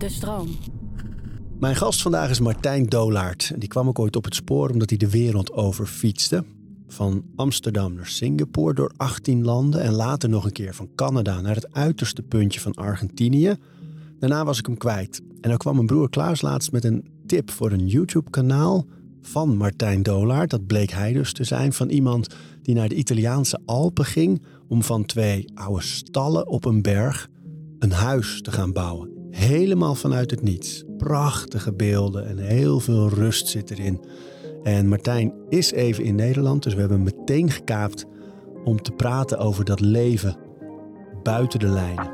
[0.00, 0.48] De stroom.
[1.58, 3.52] Mijn gast vandaag is Martijn Dolaert.
[3.58, 6.44] Die kwam ik ooit op het spoor omdat hij de wereld over fietste.
[6.88, 11.54] Van Amsterdam naar Singapore door 18 landen en later nog een keer van Canada naar
[11.54, 13.54] het uiterste puntje van Argentinië.
[14.18, 15.20] Daarna was ik hem kwijt.
[15.40, 18.86] En dan kwam mijn broer Klaas laatst met een tip voor een YouTube-kanaal
[19.22, 20.50] van Martijn Dolaert.
[20.50, 24.82] Dat bleek hij dus te zijn van iemand die naar de Italiaanse Alpen ging om
[24.82, 27.28] van twee oude stallen op een berg
[27.78, 29.19] een huis te gaan bouwen.
[29.30, 30.84] Helemaal vanuit het niets.
[30.96, 34.00] Prachtige beelden en heel veel rust zit erin.
[34.62, 38.06] En Martijn is even in Nederland, dus we hebben hem meteen gekaapt
[38.64, 40.36] om te praten over dat leven
[41.22, 42.10] buiten de lijnen.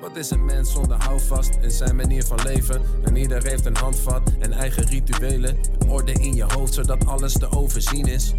[0.00, 2.80] Wat is een mens zonder houvast in zijn manier van leven?
[3.04, 5.56] En ieder heeft een handvat en eigen rituelen.
[5.88, 8.32] Orde in je hoofd zodat alles te overzien is.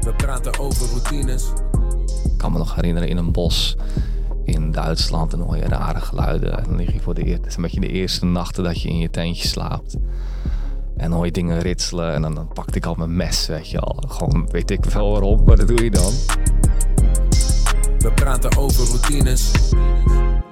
[0.00, 1.52] We praten over routines.
[2.24, 3.76] Ik kan me nog herinneren in een bos
[4.54, 6.58] in Duitsland en dan hoor je rare geluiden.
[6.58, 8.82] En dan lig je voor de eerste, het is een beetje de eerste nachten dat
[8.82, 9.96] je in je tentje slaapt.
[10.96, 13.70] En dan hoor je dingen ritselen en dan, dan pakte ik al mijn mes, weet
[13.70, 14.02] je al.
[14.08, 16.12] Gewoon weet ik veel waarom, maar dat doe je dan.
[17.98, 19.50] We praten over routines.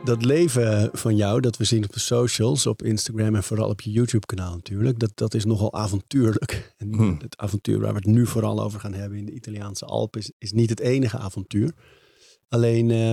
[0.05, 3.80] Dat leven van jou, dat we zien op de socials, op Instagram en vooral op
[3.80, 6.74] je YouTube-kanaal natuurlijk, dat, dat is nogal avontuurlijk.
[6.77, 7.17] En Hmm.
[7.22, 10.33] het avontuur waar we het nu vooral over gaan hebben in de Italiaanse Alpen is,
[10.39, 11.72] is niet het enige avontuur.
[12.48, 13.12] Alleen, eh,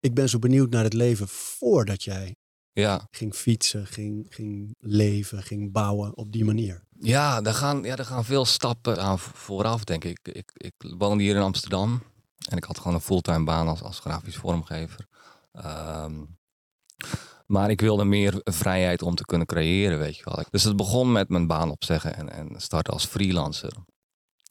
[0.00, 2.36] ik ben zo benieuwd naar het leven voordat jij
[2.72, 6.82] Ja, ging fietsen, ging, ging leven, ging bouwen op die manier.
[7.00, 10.18] ja, daar gaan, ja, daar gaan veel stappen aan vo- vooraf, denk ik.
[10.32, 10.50] ik.
[10.54, 12.02] Ik woonde hier in Amsterdam
[12.48, 15.06] en ik had gewoon een fulltime baan als, als grafisch vormgever.
[15.52, 16.24] Ehm,
[17.46, 20.44] maar ik wilde meer vrijheid om te kunnen creëren, weet je wel.
[20.50, 23.72] Dus het begon met mijn baan opzeggen en, en starten als freelancer.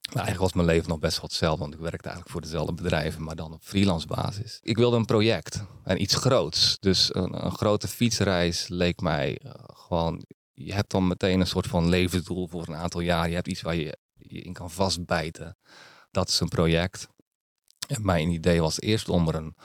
[0.08, 2.74] Maar eigenlijk was mijn leven nog best wel hetzelfde, want ik werkte eigenlijk voor dezelfde
[2.74, 4.60] bedrijven, maar dan op freelance basis.
[4.62, 6.78] Ik wilde een project en iets groots.
[6.80, 10.26] Dus een, een grote fietsreis leek mij eh, gewoon.
[10.54, 13.30] Je hebt dan meteen een soort van levensdoel voor een aantal jaar.
[13.30, 15.58] Je hebt iets waar je in kan vastbijten.
[16.12, 17.08] Dat is een project.
[18.02, 19.56] Mijn idee was eerst om er een,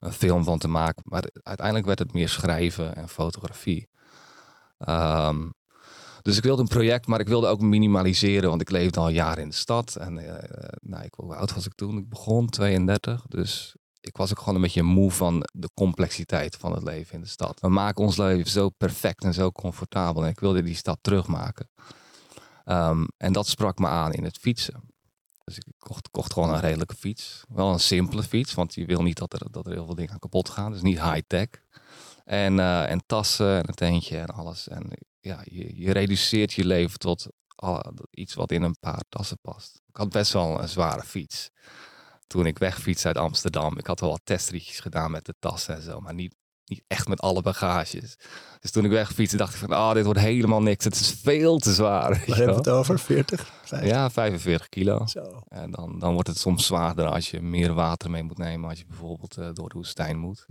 [0.00, 3.88] een film van te maken, maar uiteindelijk werd het meer schrijven en fotografie.
[4.78, 5.48] Ehm,
[6.26, 9.42] dus ik wilde een project, maar ik wilde ook minimaliseren, want ik leefde al jaren
[9.42, 9.96] in de stad.
[9.96, 11.98] En eh, nou, ik, hoe oud was ik toen?
[11.98, 16.72] Ik begon 32, dus ik was ook gewoon een beetje moe van de complexiteit van
[16.72, 17.60] het leven in de stad.
[17.60, 21.70] We maken ons leven zo perfect en zo comfortabel en ik wilde die stad terugmaken.
[22.64, 24.80] Ehm, en dat sprak me aan in het fietsen.
[25.44, 27.44] Dus ik kocht, kocht gewoon een redelijke fiets.
[27.48, 30.18] Wel een simpele fiets, want je wil niet dat er, dat er heel veel dingen
[30.18, 30.72] kapot gaan.
[30.72, 31.48] Dus niet high-tech.
[32.24, 34.68] En, eh, en tassen en een tentje en alles.
[34.68, 34.90] En
[35.26, 39.80] ja, je, je reduceert je leven tot al- iets wat in een paar tassen past.
[39.86, 41.50] Ik had best wel een zware fiets.
[42.26, 43.78] Toen ik wegfietste uit Amsterdam.
[43.78, 46.00] Ik had wel wat testritjes gedaan met de tassen en zo.
[46.00, 46.34] Maar niet,
[46.64, 48.16] niet echt met alle bagages.
[48.60, 49.70] Dus toen ik wegfietste dacht ik van...
[49.72, 50.84] Ah, dit wordt helemaal niks.
[50.84, 52.10] Het is veel te zwaar.
[52.10, 52.98] Waar hebben we het over?
[52.98, 53.52] 40?
[53.62, 53.88] 50?
[53.90, 55.06] Ja, 45 kilo.
[55.06, 55.40] Zo.
[55.48, 58.68] En dan, dan wordt het soms zwaarder als je meer water mee moet nemen.
[58.68, 60.46] Als je bijvoorbeeld eh, door de woestijn moet.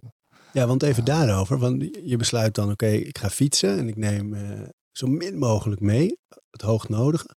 [0.56, 1.58] Ja, want even daarover.
[1.58, 5.82] Want je besluit dan, oké, ik ga fietsen en ik neem eh, zo min mogelijk
[5.82, 6.18] mee.
[6.50, 7.36] Het hoognodige.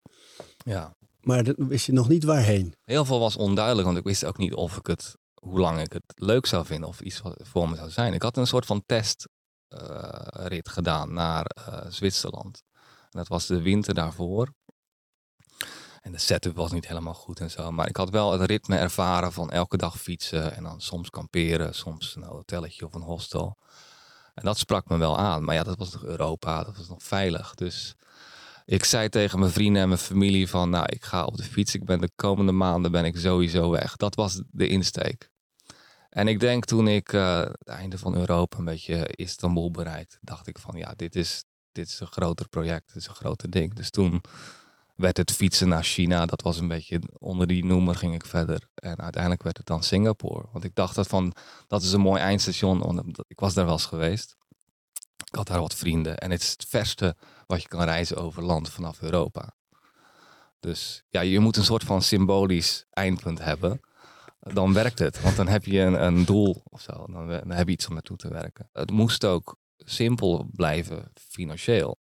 [0.57, 0.95] Ja.
[1.21, 2.73] Maar dan wist je nog niet waarheen.
[2.83, 5.93] Heel veel was onduidelijk, want ik wist ook niet of ik het, hoe lang ik
[5.93, 8.13] het leuk zou vinden of iets wat voor me zou zijn.
[8.13, 12.63] Ik had een soort van testrit gedaan naar eh, Zwitserland.
[13.09, 14.53] En dat was de winter daarvoor.
[16.07, 17.71] En de setup was niet helemaal goed en zo.
[17.71, 21.75] Maar ik had wel het ritme ervaren van elke dag fietsen en dan soms kamperen,
[21.75, 23.57] soms een hotelletje of een hostel.
[24.33, 25.43] En dat sprak me wel aan.
[25.43, 27.53] Maar ja, dat was nog Europa, dat was nog veilig.
[27.53, 27.95] Dus
[28.65, 31.75] ik zei tegen mijn vrienden en mijn familie van, nou, ik ga op de fiets.
[31.75, 33.95] Ik ben de komende maanden ben ik sowieso weg.
[33.95, 35.29] Dat was de insteek.
[36.09, 40.47] En ik denk toen ik eh, het einde van Europa een beetje Istanbul bereikt, dacht
[40.47, 43.73] ik van, ja, dit is, dit is een groter project, dit is een groter ding.
[43.73, 44.21] Dus toen
[44.97, 46.25] werd het fietsen naar China.
[46.25, 48.69] Dat was een beetje onder die noemer ging ik verder.
[48.75, 50.45] En uiteindelijk werd het dan Singapore.
[50.51, 51.33] Want ik dacht dat van,
[51.67, 52.79] dat is een mooi eindstation.
[52.79, 54.35] Want ik was daar wel eens geweest.
[55.25, 56.17] Ik had daar wat vrienden.
[56.17, 57.15] En het is het verste
[57.45, 59.55] wat je kan reizen over land vanaf Europa.
[60.59, 63.79] Dus ja, je moet een soort van symbolisch eindpunt hebben.
[64.39, 65.21] Dan werkt het.
[65.21, 67.05] Want dan heb je een, een doel of zo.
[67.05, 68.69] Dan, dan heb je iets om naartoe te werken.
[68.73, 71.97] Het moest ook simpel blijven financieel.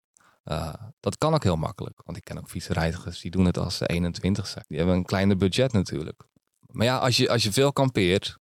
[0.45, 2.01] Uh, dat kan ook heel makkelijk.
[2.06, 4.66] Want ik ken ook fietsreizigers die doen het als ze 21 zijn.
[4.68, 6.24] Die hebben een kleiner budget natuurlijk.
[6.72, 8.38] Maar ja, als je, als je veel kampeert,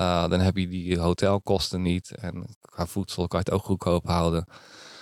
[0.00, 2.10] uh, dan heb je die hotelkosten niet.
[2.10, 4.46] En qua voedsel kan je het ook goedkoop houden.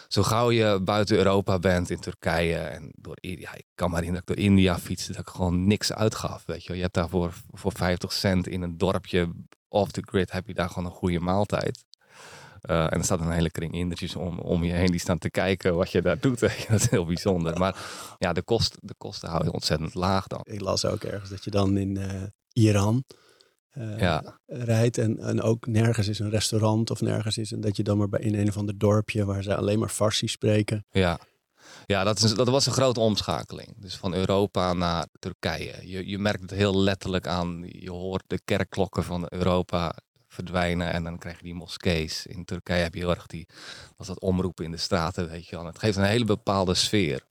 [0.09, 4.13] Zo gauw je buiten Europa bent, in Turkije en door, ja, ik kan maar in
[4.13, 6.43] dat ik door India fietste, dat ik gewoon niks uitgaf.
[6.47, 9.33] Weet je, je hebt daarvoor voor 50 cent in een dorpje
[9.69, 11.85] off the grid heb je daar gewoon een goede maaltijd.
[12.65, 15.31] Eh, en er staat een hele kring Indertjes om, om je heen die staan te
[15.31, 16.41] kijken wat je daar doet.
[16.41, 17.59] dat is heel bijzonder.
[17.59, 17.77] Maar
[18.19, 20.41] ja, de, kost, de kosten hou je ontzettend laag dan.
[20.45, 22.23] Ik las ook ergens dat je dan in uh,
[22.53, 23.05] Iran
[23.79, 24.39] uh, Ja.
[24.47, 27.53] rijdt en, en ook nergens is een restaurant of nergens is.
[27.53, 29.89] En dat je dan maar bij in een of ander dorpje waar ze alleen maar
[29.89, 30.87] Farsi spreken.
[30.91, 31.19] Ja,
[31.87, 33.75] ja dat, is, dat was een grote omschakeling.
[33.81, 35.75] Dus van Europa naar Turkije.
[35.89, 37.65] Je, je merkt het heel letterlijk aan.
[37.67, 39.95] Je hoort de kerkklokken van Europa
[40.35, 42.27] verdwijnen en dan krijg je die moskees.
[42.27, 43.49] In Turkije heb je heel erg die,
[43.97, 45.67] als dat omroepen in de straten, weet je wel.
[45.67, 47.23] Het geeft een hele bepaalde sfeer.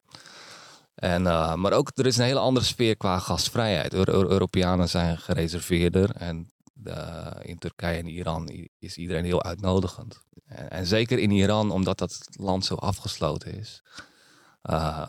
[0.96, 3.94] En, uh, maar ook er is een hele andere sfeer qua gastvrijheid.
[3.94, 6.52] Euro Europeanen zijn gereserveerder en
[6.84, 10.22] uh, in Turkije en Iran is iedereen heel uitnodigend.
[10.46, 13.84] En, zeker in Iran, omdat dat land zo afgesloten is.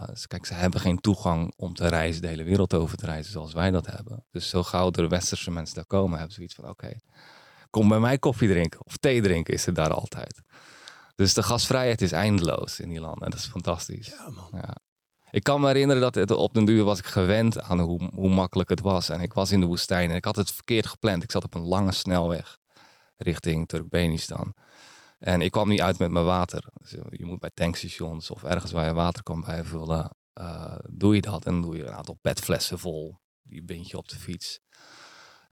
[0.06, 3.32] Dus kijk, ze hebben geen toegang om te reizen, de hele wereld over te reizen
[3.32, 4.24] zoals wij dat hebben.
[4.30, 7.00] Dus zo gauw de westerse mensen daar komen, hebben ze zoiets van: oké,
[7.74, 10.40] kom bij mij koffie drinken of thee drinken is er daar altijd.
[11.14, 14.06] Dus de gasvrijheid is eindeloos in die landen en dat is fantastisch.
[14.06, 14.48] Ja, man.
[14.52, 14.76] Ja.
[15.30, 18.28] Ik kan me herinneren dat het op den duur was ik gewend aan hoe, hoe
[18.28, 19.08] makkelijk het was.
[19.08, 21.22] En ik was in de woestijn en ik had het verkeerd gepland.
[21.22, 22.58] Ik zat op een lange snelweg
[23.16, 24.54] richting Turkmenistan.
[25.18, 26.64] En ik kwam niet uit met mijn water.
[26.72, 30.10] Dus je moet bij tankstations of ergens waar je water kan bijvullen,
[30.40, 31.44] uh, doe je dat.
[31.44, 33.18] En dan doe je een aantal petflessen vol.
[33.42, 34.60] Die bind je op de fiets.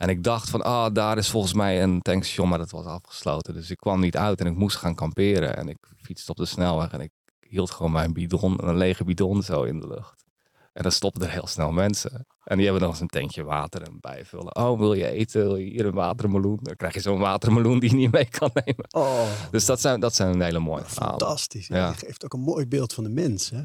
[0.02, 3.54] En ik dacht van, ah, daar is volgens mij een tankstation, maar dat was afgesloten.
[3.54, 5.56] Dus ik kwam niet uit en ik moest gaan kamperen.
[5.56, 7.10] En ik fietste op de snelweg en ik
[7.40, 10.25] hield gewoon mijn bidon, een lege bidon zo in de lucht.
[10.72, 12.26] En dan stopten er heel snel mensen.
[12.44, 14.56] En die hebben nog eens een tankje water en bijvullen.
[14.56, 15.43] Oh, wil je eten?
[15.43, 16.58] Wil je hier een watermeloen?
[16.62, 18.87] Dan krijg je zo'n watermeloen die je niet mee kan nemen.
[18.90, 21.19] Oh, dus dat zijn, dat zijn een hele mooie verhalen.
[21.19, 21.66] fantastisch.
[21.66, 21.93] Ja.
[21.93, 23.62] Geeft ook een mooi beeld van de mens, hè?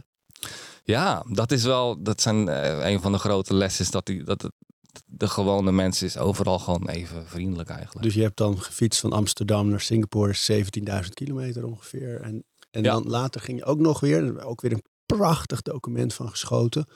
[0.83, 3.85] Ja, dat is wel, dat zijn eh, een van de grote lessen.
[3.85, 4.51] Is dat, die, dat
[5.05, 8.01] de gewone mens is overal gewoon even vriendelijk eigenlijk.
[8.05, 10.35] Dus je hebt dan gefietst van Amsterdam naar Singapore,
[11.03, 12.21] 17.000 kilometer ongeveer.
[12.21, 12.91] En, en Ja.
[12.93, 16.87] dan later ging je ook nog weer, ook weer een prachtig document van geschoten.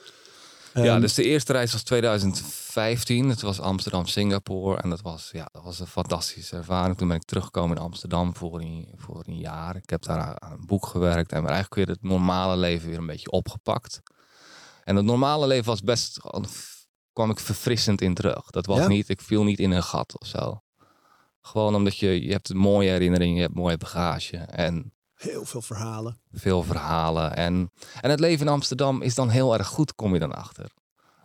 [0.74, 3.28] ja, Ehm, dus de eerste reis was 2015.
[3.28, 4.80] Het was Amsterdam-Singapore.
[4.82, 6.96] En dat was, ja, dat was een fantastische ervaring.
[6.96, 9.76] Toen ben ik teruggekomen in Amsterdam voor een, voor een jaar.
[9.76, 11.32] Ik heb daar aan- aan een boek gewerkt.
[11.32, 14.00] En eigenlijk weer het normale leven weer een beetje opgepakt.
[14.84, 16.18] En het normale leven was best...
[17.12, 18.50] kwam ik verfrissend in terug.
[18.50, 18.86] Dat was Ja?
[18.88, 19.08] niet...
[19.08, 20.60] Ik viel niet in een gat of zo.
[21.40, 22.22] Gewoon omdat je...
[22.24, 23.36] Je hebt mooie herinneringen.
[23.36, 24.36] Je hebt mooie bagage.
[24.36, 26.20] En heel veel verhalen.
[26.32, 27.36] veel verhalen.
[27.36, 27.70] En,
[28.00, 30.70] en het leven in Amsterdam is dan heel erg goed, kom je dan achter.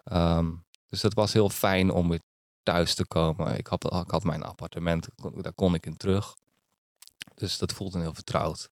[0.03, 0.51] Ehm,
[0.87, 2.21] dus dat was heel fijn om weer
[2.63, 3.57] thuis te komen.
[3.57, 5.07] Ik had, ik had mijn appartement,
[5.41, 6.35] daar kon ik in terug.
[7.35, 8.69] Dus dat voelde heel vertrouwd.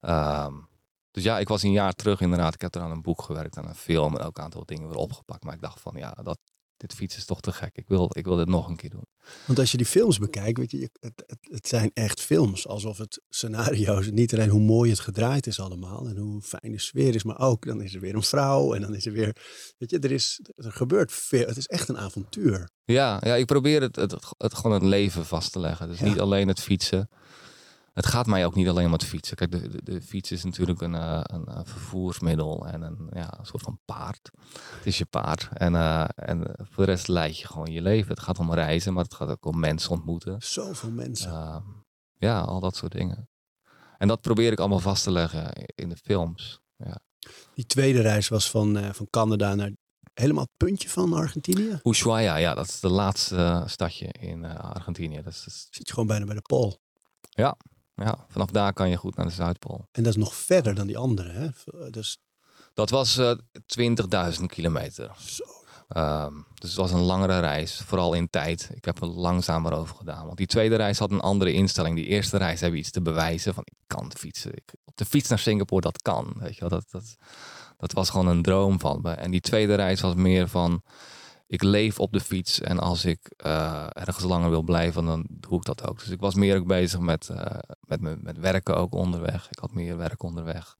[0.00, 0.54] Ehm,
[1.14, 2.54] dus ja, ik was een jaar terug inderdaad.
[2.54, 4.88] Ik heb er aan een boek gewerkt, aan een film en ook een aantal dingen
[4.88, 5.44] weer opgepakt.
[5.44, 6.38] Maar ik dacht van ja, dat,
[6.76, 7.76] dit fietsen is toch te gek.
[7.76, 9.06] Ik wil, ik wil dit nog een keer doen.
[9.46, 12.66] Want als je die films bekijkt, weet je, je- het, het, het zijn echt films.
[12.66, 16.78] Alsof het scenario's, niet alleen hoe mooi het gedraaid is allemaal en hoe fijn de
[16.80, 19.36] sfeer is, maar ook dan is er weer een vrouw en dan is er weer,
[19.78, 21.46] weet je, er, is, er gebeurt veel.
[21.46, 22.68] Het is echt een avontuur.
[22.84, 25.88] Ja, ja ik probeer het, het, het gewoon het leven vast te leggen.
[25.88, 26.04] Dus Ja.
[26.04, 27.08] niet alleen het fietsen.
[27.94, 29.36] Het gaat mij ook niet alleen om het fietsen.
[29.36, 33.38] Kijk, de, de, de fiets is natuurlijk een, eh, een, eh, vervoersmiddel en een, ja,
[33.38, 34.30] een soort van paard.
[34.52, 35.48] Het is je paard.
[35.52, 38.08] En, eh, en voor de rest leid je gewoon je leven.
[38.08, 40.36] Het gaat om reizen, maar het gaat ook om mensen ontmoeten.
[40.42, 41.30] Zoveel mensen.
[41.30, 41.62] Ehm,
[42.14, 43.28] ja, al dat soort dingen.
[43.98, 46.60] En dat probeer ik allemaal vast te leggen in de films.
[46.76, 47.00] Ja.
[47.54, 49.70] Die tweede reis was van, van Canada naar
[50.14, 51.80] helemaal het puntje van Argentinië.
[51.82, 55.22] Ushuaia, ja, dat is de laatste stadje in Argentinië.
[55.22, 56.80] Dat is, dat Zit je gewoon bijna bij de Pool.
[57.30, 57.56] ja,
[58.28, 59.88] vanaf daar kan je goed naar de Zuidpool.
[59.92, 61.48] En dat is nog verder dan die andere, hè?
[61.90, 62.18] Dus
[62.74, 63.34] Dat was eh
[64.38, 65.10] 20.000 kilometer.
[65.18, 65.44] zo.
[65.88, 68.70] Ehm, dus het was een langere reis, vooral in tijd.
[68.74, 70.24] Ik heb er langzamer over gedaan.
[70.26, 71.96] Want die tweede reis had een andere instelling.
[71.96, 73.54] Die eerste reis heb je iets te bewijzen.
[73.54, 74.52] Van ik kan fietsen.
[74.54, 76.32] Ik, op de fiets naar Singapore, dat kan.
[76.38, 77.16] Weet je wel, dat, dat,
[77.76, 79.10] dat was gewoon een droom van me.
[79.12, 80.82] En die tweede reis was meer van...
[81.46, 85.56] Ik leef op de fiets en als ik eh, ergens langer wil blijven, dan doe
[85.58, 85.98] ik dat ook.
[85.98, 89.48] Dus ik was meer ook bezig met, eh, met, me- met werken ook onderweg.
[89.50, 90.76] Ik had meer werk onderweg.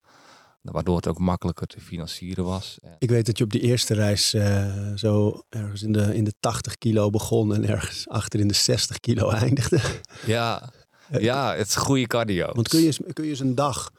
[0.62, 2.78] Waardoor het ook makkelijker te financieren was.
[2.99, 6.35] Ik weet dat je op die eerste reis eh, zo ergens in de, in de
[6.40, 9.80] 80 kilo begon en ergens achter in de 60 kilo eindigde.
[10.26, 10.73] Ja,
[11.11, 12.52] ja, het is goede cardio.
[12.52, 13.90] Want kun je, eens, kun je eens een dag,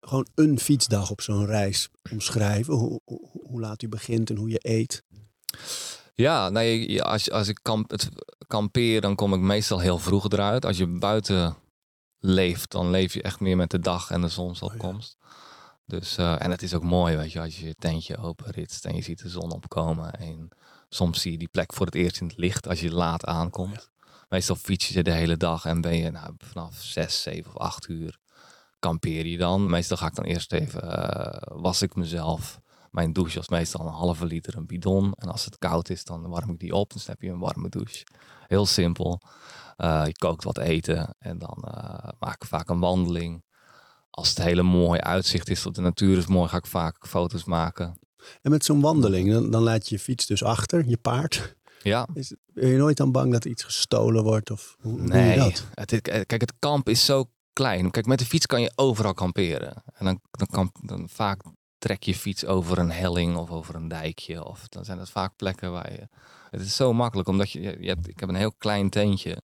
[0.00, 2.74] gewoon een fietsdag op zo'n reis omschrijven?
[2.74, 5.02] Hoe, hoe, hoe laat u begint en hoe je eet?
[6.14, 8.08] Ja, nee, als, als ik kamp, het
[8.46, 10.64] kampeer, dan kom ik meestal heel vroeg eruit.
[10.64, 11.56] Als je buiten
[12.18, 15.16] leeft, dan leef je echt meer met de dag en de zonsopkomst.
[15.86, 18.94] Dus, eh, en het is ook mooi, weet je, als je je tentje openritst en
[18.94, 20.12] je ziet de zon opkomen.
[20.12, 20.48] En
[20.88, 23.90] soms zie je die plek voor het eerst in het licht als je laat aankomt.
[24.28, 27.88] meestal fiets je de hele dag en ben je nou, vanaf 6, 7 of 8
[27.88, 28.18] uur
[28.78, 29.70] kampeer je dan.
[29.70, 32.60] Meestal ga ik dan eerst even, uh, was ik mezelf.
[32.92, 35.12] Mijn douche was meestal een halve liter een bidon.
[35.12, 36.92] En als het koud is, dan warm ik die op.
[36.92, 38.04] Dan heb je een warme douche.
[38.46, 39.20] Heel simpel.
[39.78, 43.44] Uh, je kookt wat eten en dan uh, maak ik vaak een wandeling.
[44.10, 47.44] Als het hele mooi uitzicht is, dat de natuur is mooi, ga ik vaak foto's
[47.44, 47.98] maken.
[48.42, 51.56] En met zo'n wandeling, dan, dan laat je je fiets dus achter, je paard.
[51.82, 52.08] Ja.
[52.14, 54.50] Is, ben je nooit dan bang dat iets gestolen wordt?
[54.50, 55.34] Of hoe, nee.
[55.36, 55.64] doe je dat?
[55.74, 57.90] Het, kijk, het kamp is zo klein.
[57.90, 59.82] Kijk, met de fiets kan je overal kamperen.
[59.94, 61.42] En dan, dan, kan, dan vaak
[61.82, 64.44] trek je fiets over een helling of over een dijkje.
[64.44, 66.08] Of dan zijn het vaak plekken waar je...
[66.50, 69.42] Het is zo makkelijk, omdat je, je hebt, ik heb een heel klein tentje.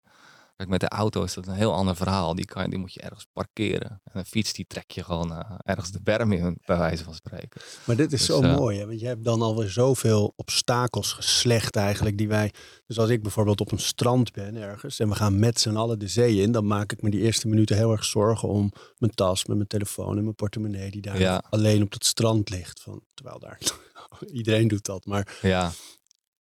[0.56, 2.36] Kijk, met de auto is dat een heel ander verhaal.
[2.36, 4.02] Die, kan, die moet je ergens parkeren.
[4.04, 7.14] En een fiets die trek je gewoon uh, ergens de berm in, bij wijze van
[7.14, 7.62] spreken.
[7.86, 8.86] Maar dit is Dus, zo eh, mooi, hè?
[8.86, 12.54] want je hebt dan alweer zoveel obstakels geslecht eigenlijk die wij...
[12.86, 16.00] Dus als ik bijvoorbeeld op een strand ben ergens en we gaan met z'n allen
[16.00, 16.52] de zee in...
[16.52, 19.70] dan maak ik me die eerste minuten heel erg zorgen om mijn tas met mijn
[19.70, 20.92] telefoon en mijn portemonnee...
[20.92, 21.44] die daar Ja.
[21.50, 22.82] alleen op dat strand ligt.
[22.82, 23.60] Van, terwijl daar...
[24.34, 25.72] Iedereen doet dat, maar Ja,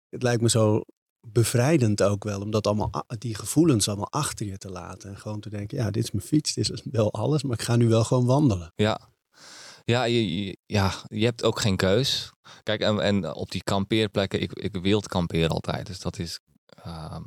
[0.09, 0.83] het lijkt me zo
[1.27, 2.41] bevrijdend ook wel.
[2.41, 5.09] Om dat allemaal, die gevoelens allemaal achter je te laten.
[5.09, 7.43] En gewoon te denken, ja, dit is mijn fiets, dit is wel alles.
[7.43, 8.71] Maar ik ga nu wel gewoon wandelen.
[8.75, 9.09] ja.
[9.83, 12.31] Ja je, ja, je hebt ook geen keus.
[12.63, 15.87] Kijk, en, en op die kampeerplekken, ik, ik wild kampeer altijd.
[15.87, 16.39] Dus dat is...
[16.65, 17.23] ehm,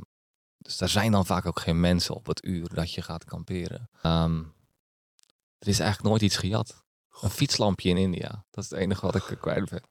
[0.58, 3.90] dus daar zijn dan vaak ook geen mensen op het uur dat je gaat kamperen.
[4.02, 4.38] Ehm,
[5.58, 6.83] er is eigenlijk nooit iets gejat.
[7.20, 8.44] Een fietslampje in India.
[8.50, 9.82] Dat is het enige wat ik kwijt ben.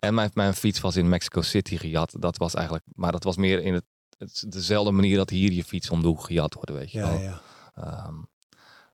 [0.00, 2.14] En mijn, mijn fiets was in Mexico City gejat.
[2.18, 2.84] Dat was eigenlijk...
[2.94, 3.84] Maar dat was meer in het,
[4.18, 7.10] het dezelfde manier dat hier je fiets om de hoek gejat wordt, weet je Ja,
[7.10, 7.20] wel.
[7.20, 7.40] ja.
[7.74, 8.14] Ehm,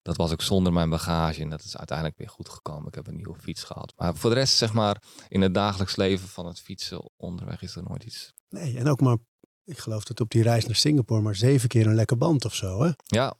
[0.03, 2.87] dat was ook zonder mijn bagage en dat is uiteindelijk weer goed gekomen.
[2.89, 3.93] Ik heb een nieuwe fiets gehad.
[3.97, 7.77] Maar voor de rest, zeg maar, in het dagelijks leven van het fietsen onderweg is
[7.77, 8.33] er nooit iets.
[8.49, 9.17] Nee, en ook maar,
[9.65, 12.55] ik geloof dat op die reis naar Singapore maar zeven keer een lekker band of
[12.55, 12.91] zo, hè?
[13.07, 13.35] Ja,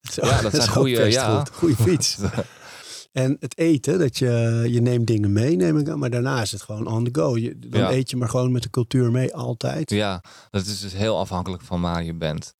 [0.00, 1.38] is Ja, dat zijn best ja.
[1.38, 1.50] goed.
[1.50, 2.18] Goeie fiets.
[3.14, 6.52] En het eten, dat je, je neemt dingen mee, neem ik aan, maar daarna is
[6.52, 7.36] het gewoon on the go.
[7.36, 7.90] Je, dan Ja.
[7.92, 9.90] eet je maar gewoon met de cultuur mee, altijd.
[9.90, 12.54] ja, dat is dus heel afhankelijk van waar je bent.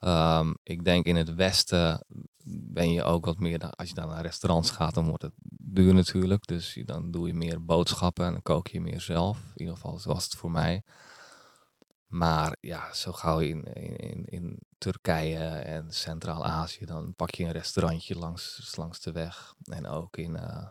[0.00, 2.04] Ehm, ik denk in het westen
[2.44, 5.94] ben je ook wat meer, als je dan naar restaurants gaat, dan wordt het duur
[5.94, 6.46] natuurlijk.
[6.46, 9.38] Dus dan doe je meer boodschappen en dan kook je meer zelf.
[9.38, 10.82] In ieder geval, zo was het voor mij.
[12.10, 18.14] Maar ja, zo gauw in, in, in, Turkije en Centraal-Azië, dan pak je een restaurantje
[18.14, 19.54] langs, langs de weg.
[19.62, 20.66] En ook in eh,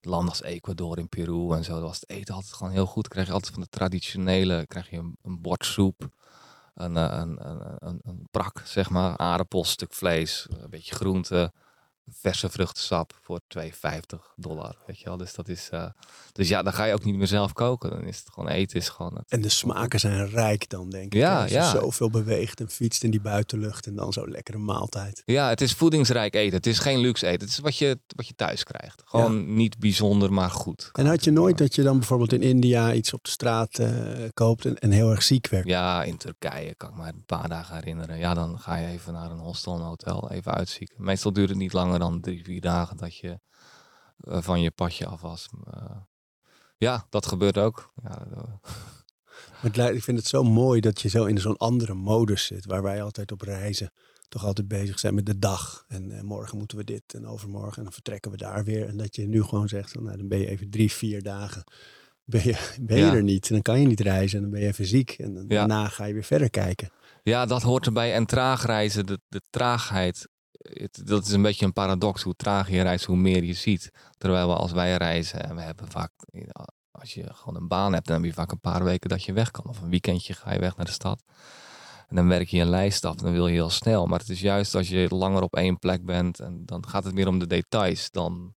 [0.00, 3.08] landen als Ecuador, in Peru en zo, was het eten altijd gewoon heel goed.
[3.08, 6.08] Krijg je altijd van de traditionele, krijg je een, een bord soep,
[6.74, 11.52] een, eh, een, een, een, een brak, zeg maar, aardappels, stuk vlees, een beetje groente,
[12.10, 13.68] verse vruchtensap voor 2,50
[14.36, 15.16] dollar, weet je wel.
[15.16, 15.86] Dus dat is, eh,
[16.32, 17.90] dus ja, dan ga je ook niet meer zelf koken.
[17.90, 19.24] Dan is het gewoon eten, is gewoon het.
[19.28, 21.20] En de smaken zijn rijk dan, denk ik.
[21.20, 21.70] Ja, Als je ja.
[21.70, 25.22] zoveel beweegt en fietst in die buitenlucht en dan zo'n lekkere maaltijd.
[25.24, 26.56] Ja, het is voedingsrijk eten.
[26.56, 27.40] Het is geen luxe eten.
[27.40, 29.02] Het is wat je, wat je thuis krijgt.
[29.04, 30.90] Gewoon niet bijzonder, maar goed.
[30.92, 33.88] En had je nooit dat je dan bijvoorbeeld in India iets op de straat eh,
[34.34, 35.66] koopt en, en heel erg ziek werd?
[35.66, 38.18] Ja, in Turkije kan ik me een paar dagen herinneren.
[38.18, 40.94] Ja, dan ga je even naar een hostel, een hotel, even uitzieken.
[40.98, 43.40] Meestal duurt het niet langer dan drie, vier dagen dat je
[44.16, 45.48] eh, van je padje af was.
[45.72, 45.96] Eh,
[46.78, 47.92] ja, dat gebeurt ook.
[48.02, 48.42] Ja, eh,
[49.76, 52.66] lijkt- ik vind het zo mooi dat je zo in zo'n andere modus zit.
[52.66, 53.92] Waar wij altijd op reizen
[54.28, 55.84] toch altijd bezig zijn met de dag.
[55.88, 57.76] En morgen moeten we dit en overmorgen.
[57.76, 58.88] En dan vertrekken we daar weer.
[58.88, 61.64] En dat je nu gewoon zegt, nou, dan ben je even drie, vier dagen.
[62.24, 63.14] Ben je, ben je Ja.
[63.14, 63.46] er niet.
[63.48, 64.36] En dan kan je niet reizen.
[64.36, 65.10] En dan ben je even ziek.
[65.10, 65.48] En dan- Ja.
[65.58, 66.90] daarna ga je weer verder kijken.
[67.22, 68.14] ja, dat hoort erbij.
[68.14, 70.28] En traag reizen, de, de traagheid,
[70.62, 72.22] het, dat is een beetje een paradox.
[72.22, 73.90] Hoe trager je reist, hoe meer je ziet.
[74.18, 76.10] Terwijl we als wij reizen, en we hebben vaak,
[76.90, 79.32] als je gewoon een baan hebt, dan heb je vaak een paar weken dat je
[79.32, 79.68] weg kan.
[79.68, 81.22] Of een weekendje ga je weg naar de stad.
[82.08, 84.06] En dan werk je een lijst af, dan wil je heel snel.
[84.06, 87.14] Maar het is juist als je langer op één plek bent, en dan gaat het
[87.14, 88.54] meer om de details dan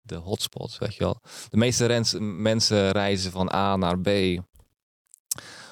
[0.00, 1.20] de hotspots, weet je wel.
[1.48, 4.08] De meeste mensen reizen van A naar B.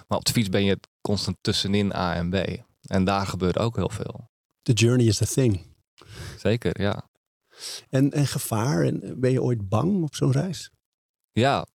[0.09, 2.35] Maar op de fiets ben je constant tussenin A en B.
[2.83, 4.31] En daar gebeurt ook heel veel.
[4.63, 5.61] The journey is the thing.
[6.39, 7.09] Zeker, ja.
[7.91, 8.85] En, en gevaar.
[8.85, 10.71] En ben je ooit bang op zo'n reis?
[11.33, 11.67] Ja.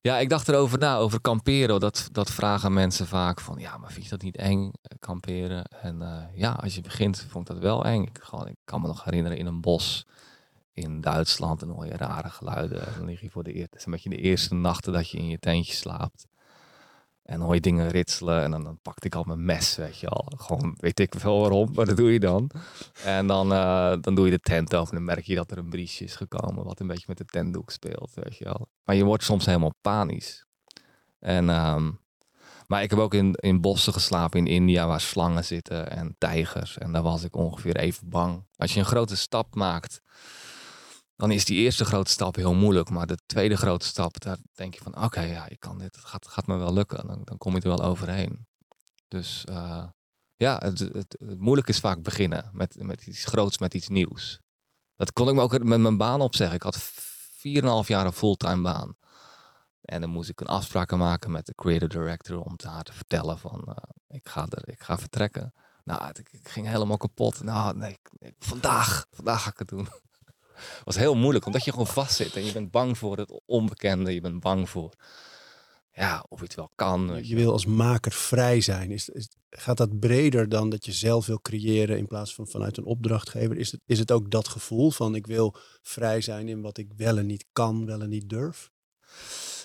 [0.00, 1.80] Ja, ik dacht erover na, over kamperen.
[1.80, 5.64] Dat, dat vragen mensen vaak van, ja, maar vind je dat niet eng, eh, kamperen?
[5.64, 8.02] En eh, ja, als je begint, vond ik dat wel eng.
[8.02, 10.06] Ik, gewoon, ik kan me nog herinneren in een bos
[10.72, 12.86] in Duitsland en hoor je rare geluiden.
[12.86, 15.28] En dan lig je voor de eerste, een beetje de eerste nachten dat je in
[15.28, 16.26] je tentje slaapt.
[17.24, 19.98] En dan hoor je dingen ritselen en dan, dan pakte ik al mijn mes, weet
[19.98, 20.32] je al.
[20.36, 22.50] Gewoon, weet ik wel waarom, maar dat doe je dan.
[23.04, 25.58] En dan, eh, dan doe je de tent open en dan merk je dat er
[25.58, 26.64] een briesje is gekomen.
[26.64, 28.68] Wat een beetje met de tentdoek speelt, weet je wel.
[28.84, 30.46] Maar je wordt soms helemaal panisch.
[31.18, 31.90] En, ehm,
[32.66, 36.78] Maar ik heb ook in, in bossen geslapen in India waar slangen zitten en tijgers.
[36.78, 38.44] En daar was ik ongeveer even bang.
[38.56, 40.00] Als je een grote stap maakt,
[41.16, 42.90] dan is die eerste grote stap heel moeilijk.
[42.90, 45.96] Maar de tweede grote stap, daar denk je van oké, ja, ik kan dit.
[45.96, 47.06] Het gaat, gaat me wel lukken.
[47.06, 48.46] Dan, dan kom je er wel overheen.
[49.08, 49.84] Dus uh,
[50.36, 54.40] ja, het, het, moeilijke is vaak beginnen met, met iets groots, met iets nieuws.
[54.96, 56.56] Dat kon ik me ook met mijn baan opzeggen.
[56.56, 58.96] Ik had 4,5 jaar een fulltime baan.
[59.80, 63.38] En dan moest ik een afspraak maken met de creative director om haar te vertellen
[63.38, 63.74] van uh,
[64.08, 65.54] ik, ga er, ik ga vertrekken.
[65.84, 67.42] Nou, ik, ik ging helemaal kapot.
[67.42, 67.98] Nou, nee,
[68.38, 69.88] vandaag, vandaag ga ik het doen.
[70.54, 73.40] Het was heel moeilijk, omdat je gewoon vast zit en je bent bang voor het
[73.46, 74.14] onbekende.
[74.14, 74.94] Je bent bang voor
[75.94, 77.18] ja, of het wel kan.
[77.22, 78.90] Je wil als maker vrij zijn.
[78.90, 82.76] Is, is, gaat dat breder dan dat je zelf wil creëren in plaats van vanuit
[82.76, 83.56] een opdrachtgever?
[83.56, 86.92] Is het, is het ook dat gevoel van ik wil vrij zijn in wat ik
[86.96, 88.70] wel en niet kan, wel en niet durf?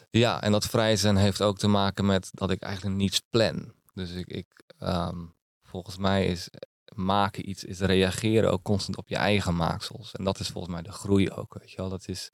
[0.09, 3.73] Ja, en dat vrij zijn heeft ook te maken met dat ik eigenlijk niets plan.
[3.93, 4.47] Dus ik, ik
[4.79, 5.25] ehm,
[5.63, 6.49] volgens mij is
[6.99, 10.11] maken iets, is reageren ook constant op je eigen maaksels.
[10.11, 11.89] En dat is volgens mij de groei ook, weet je wel.
[11.89, 12.31] Dat is,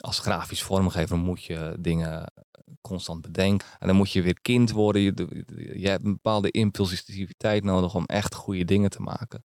[0.00, 2.32] als grafisch vormgever moet je dingen
[2.80, 3.68] constant bedenken.
[3.78, 5.02] En dan moet je weer kind worden.
[5.02, 5.44] Je,
[5.74, 9.44] je hebt een bepaalde impulsiviteit nodig om echt goede dingen te maken.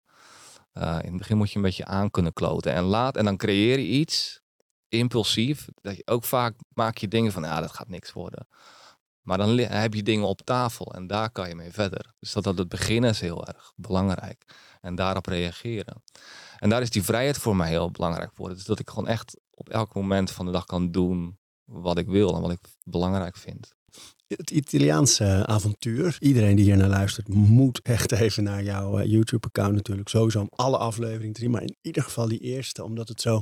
[0.73, 2.73] Uh, in het begin moet je een beetje aan kunnen kloten.
[2.73, 4.41] En, laat, en dan creëer je iets
[4.87, 5.67] impulsief.
[5.81, 8.47] Dat je ook vaak maak je dingen van, ja, dat gaat niks worden.
[9.21, 12.13] Maar dan heb je dingen op tafel en daar kan je mee verder.
[12.19, 14.45] Dus dat, dat het begin is heel erg belangrijk.
[14.81, 16.03] En daarop reageren.
[16.57, 18.49] En daar is die vrijheid voor mij heel belangrijk voor.
[18.49, 22.07] Dus dat ik gewoon echt op elk moment van de dag kan doen wat ik
[22.07, 23.73] wil en wat ik belangrijk vind.
[24.27, 26.17] Het Italiaanse avontuur.
[26.19, 30.09] Iedereen die hier naar luistert moet echt even naar jouw eh, YouTube-account natuurlijk.
[30.09, 31.51] Sowieso om alle afleveringen te zien.
[31.51, 33.41] Maar in ieder geval die eerste, omdat het zo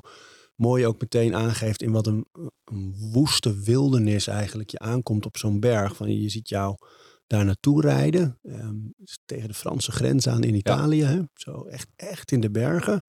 [0.60, 2.26] mooi ook meteen aangeeft in wat een,
[2.66, 5.96] een woeste wildernis eigenlijk je aankomt op zo'n berg.
[5.96, 6.76] Van je ziet jou
[7.28, 8.40] daar naartoe rijden.
[8.44, 8.76] Ehm,
[9.26, 11.04] tegen de Franse grens aan in Italië.
[11.04, 11.20] Hè?
[11.34, 13.02] Zo echt, echt in de bergen.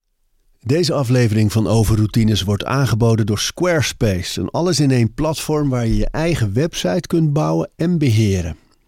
[0.58, 4.40] Deze aflevering van Overroutines wordt aangeboden door Squarespace.
[4.40, 8.56] Een alles in één platform waar je je eigen website kunt bouwen en beheren.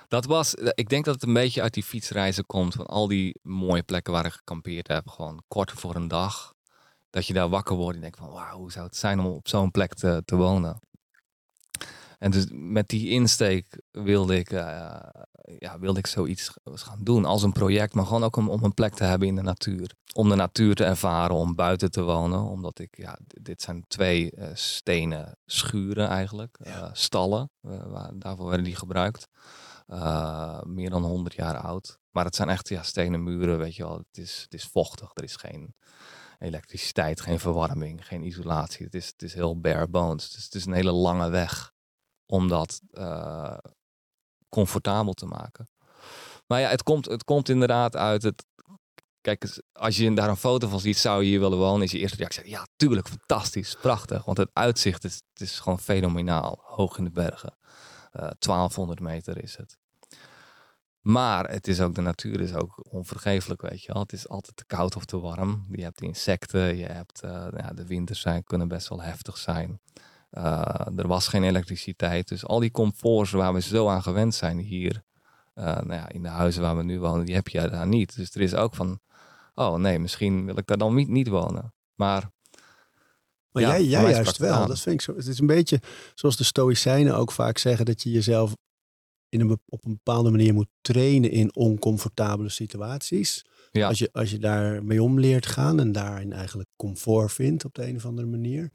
[0.09, 2.73] dat was, ik denk dat het een beetje uit die fietsreizen komt.
[2.73, 5.07] Van al die mooie plekken waar ik gekampeerd heb.
[5.07, 6.53] Gewoon kort voor een dag.
[7.09, 9.47] Dat je daar wakker wordt en denkt van wauw, hoe zou het zijn om op
[9.47, 10.79] zo'n plek te, te wonen.
[12.17, 14.99] En dus met die insteek wilde ik, uh,
[15.57, 18.73] ja, wilde ik zoiets gaan doen als een project, maar gewoon ook om, om een
[18.73, 19.93] plek te hebben in de natuur.
[20.13, 22.43] Om de natuur te ervaren, om buiten te wonen.
[22.43, 27.51] Omdat ik, ja, dit zijn twee uh, stenen schuren eigenlijk, uh, stallen.
[27.61, 29.27] Waar, daarvoor werden die gebruikt.
[29.93, 31.99] Uh, meer dan 100 jaar oud.
[32.10, 33.97] Maar het zijn echt ja, stenen muren, weet je wel.
[33.97, 35.75] Het is, het is vochtig, er is geen
[36.39, 38.86] elektriciteit, geen verwarming, geen isolatie.
[38.86, 40.32] Het is, het is heel bare bones.
[40.32, 41.71] Dus het is een hele lange weg
[42.25, 43.58] om dat uh,
[44.49, 45.67] comfortabel te maken.
[46.47, 48.45] Maar ja, het komt, het komt inderdaad uit het.
[49.21, 51.84] Kijk, als je daar een foto van ziet, zou je hier willen wonen?
[51.84, 54.25] Is je eerste reactie: ja, tuurlijk, fantastisch, prachtig.
[54.25, 57.58] Want het uitzicht het is gewoon fenomenaal, hoog in de bergen.
[58.13, 59.77] Uh, eh, 1200 meter is het.
[60.99, 64.01] Maar het is ook, de natuur is ook onvergeeflijk, weet je wel.
[64.01, 65.65] Het is altijd te koud of te warm.
[65.71, 69.81] Je hebt insecten, je hebt, uh, ja, de winters zijn, kunnen best wel heftig zijn.
[70.31, 72.27] Uh, er was geen elektriciteit.
[72.27, 75.03] Dus al die comforts waar we zo aan gewend zijn hier,
[75.53, 78.15] nou ja, in de huizen waar we nu wonen, die heb je daar niet.
[78.15, 78.99] Dus er is ook van,
[79.55, 81.73] oh nee, misschien wil ik daar dan niet, niet wonen.
[81.95, 82.29] Maar
[83.51, 84.67] maar ja, jij, jij juist wel.
[84.67, 85.15] Dat vind ik zo.
[85.15, 85.79] Het is een beetje
[86.15, 88.55] zoals de Stoïcijnen ook vaak zeggen: dat je jezelf
[89.29, 93.45] in een, op een bepaalde manier moet trainen in oncomfortabele situaties.
[93.71, 93.88] Ja.
[93.88, 97.73] Als, je, als je daar mee om leert gaan en daarin eigenlijk comfort vindt op
[97.73, 98.71] de een of andere manier.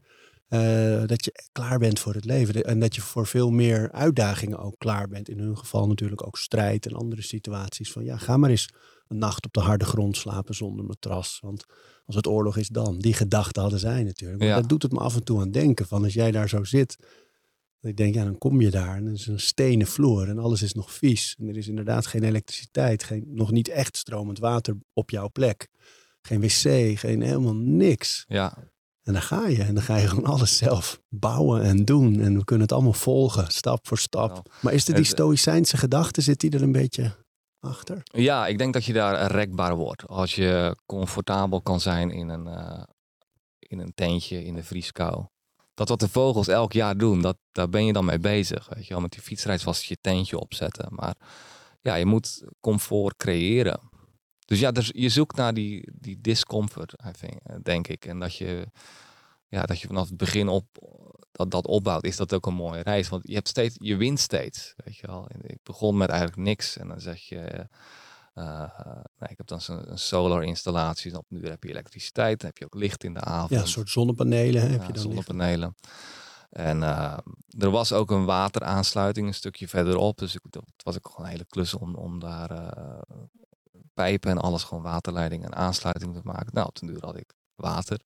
[0.47, 2.63] eh, dat je klaar bent voor het leven.
[2.63, 5.29] En dat je voor veel meer uitdagingen ook klaar bent.
[5.29, 7.91] In hun geval natuurlijk ook strijd en andere situaties.
[7.91, 8.69] Van ja, ga maar eens
[9.07, 11.39] een nacht op de harde grond slapen zonder matras.
[11.41, 11.65] Want
[12.05, 12.99] als het oorlog is dan.
[12.99, 14.39] Die gedachten hadden zij natuurlijk.
[14.39, 14.55] Maar Ja.
[14.59, 15.87] dat doet het me af en toe aan denken.
[15.87, 16.95] Van als jij daar zo zit.
[17.79, 20.39] Dat ik denk, ja, dan kom je daar en er is een stenen vloer en
[20.39, 21.35] alles is nog vies.
[21.39, 25.67] En er is inderdaad geen elektriciteit, geen, nog niet echt stromend water op jouw plek.
[26.21, 28.25] Geen wc, geen helemaal niks.
[28.27, 28.57] Ja,
[29.03, 32.19] En dan ga je en dan ga je gewoon alles zelf bouwen en doen.
[32.19, 34.29] En we kunnen het allemaal volgen, stap voor stap.
[34.29, 37.15] Nou, maar is het die het- stoïcijnse gedachte, zit die er een beetje
[37.65, 38.01] achter?
[38.03, 40.07] Ja, ik denk dat je daar rekbaar wordt.
[40.07, 42.83] Als je comfortabel kan zijn in een, eh,
[43.59, 45.25] in een tentje in de vrieskou.
[45.73, 48.67] Dat wat de vogels elk jaar doen, dat, daar ben je dan mee bezig.
[48.69, 49.01] Weet je wel.
[49.01, 50.87] Met die fietsreis was je tentje opzetten.
[50.89, 51.15] Maar
[51.81, 53.79] ja, je moet comfort creëren.
[54.45, 56.95] Dus ja, dus je zoekt naar die, die discomfort,
[57.63, 58.05] denk ik.
[58.05, 58.67] En dat je,
[59.55, 60.65] ja, dat je vanaf het begin op
[61.31, 63.09] dat, dat opbouwt, is dat ook een mooie reis.
[63.09, 65.27] Want je, hebt steeds, je wint steeds, weet je wel.
[65.41, 67.39] Ik begon met eigenlijk niks en dan zeg je...
[68.33, 68.43] eh,
[69.19, 71.17] nou, ik heb dan zo'n een solar installatie.
[71.17, 73.49] Op nu heb je elektriciteit, dan heb je ook licht in de avond.
[73.49, 75.75] Ja, een soort zonnepanelen heb Ja, je dan zonnepanelen.
[76.49, 77.17] En eh,
[77.57, 80.17] er was ook een wateraansluiting een stukje verderop.
[80.17, 83.01] Dus ik, dat was ook gewoon een hele klus om, om daar eh,
[83.93, 86.53] pijpen en alles, gewoon waterleiding en aansluiting te maken.
[86.53, 87.99] Nou, ten duur had ik water.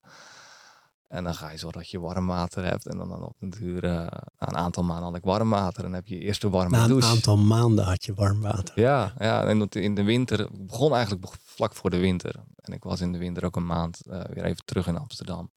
[1.10, 2.86] En dan ga je zorgen dat je warm water hebt.
[2.86, 5.76] En dan, dan op den duur, eh, na een aantal maanden had ik warm water.
[5.78, 7.08] En dan heb je je eerste warme Na een douche.
[7.08, 8.80] aantal maanden had je warm water.
[8.80, 12.34] Ja, ja, en in de winter, ik begon eigenlijk vlak voor de winter.
[12.56, 15.50] En ik was in de winter ook een maand eh, weer even terug in Amsterdam.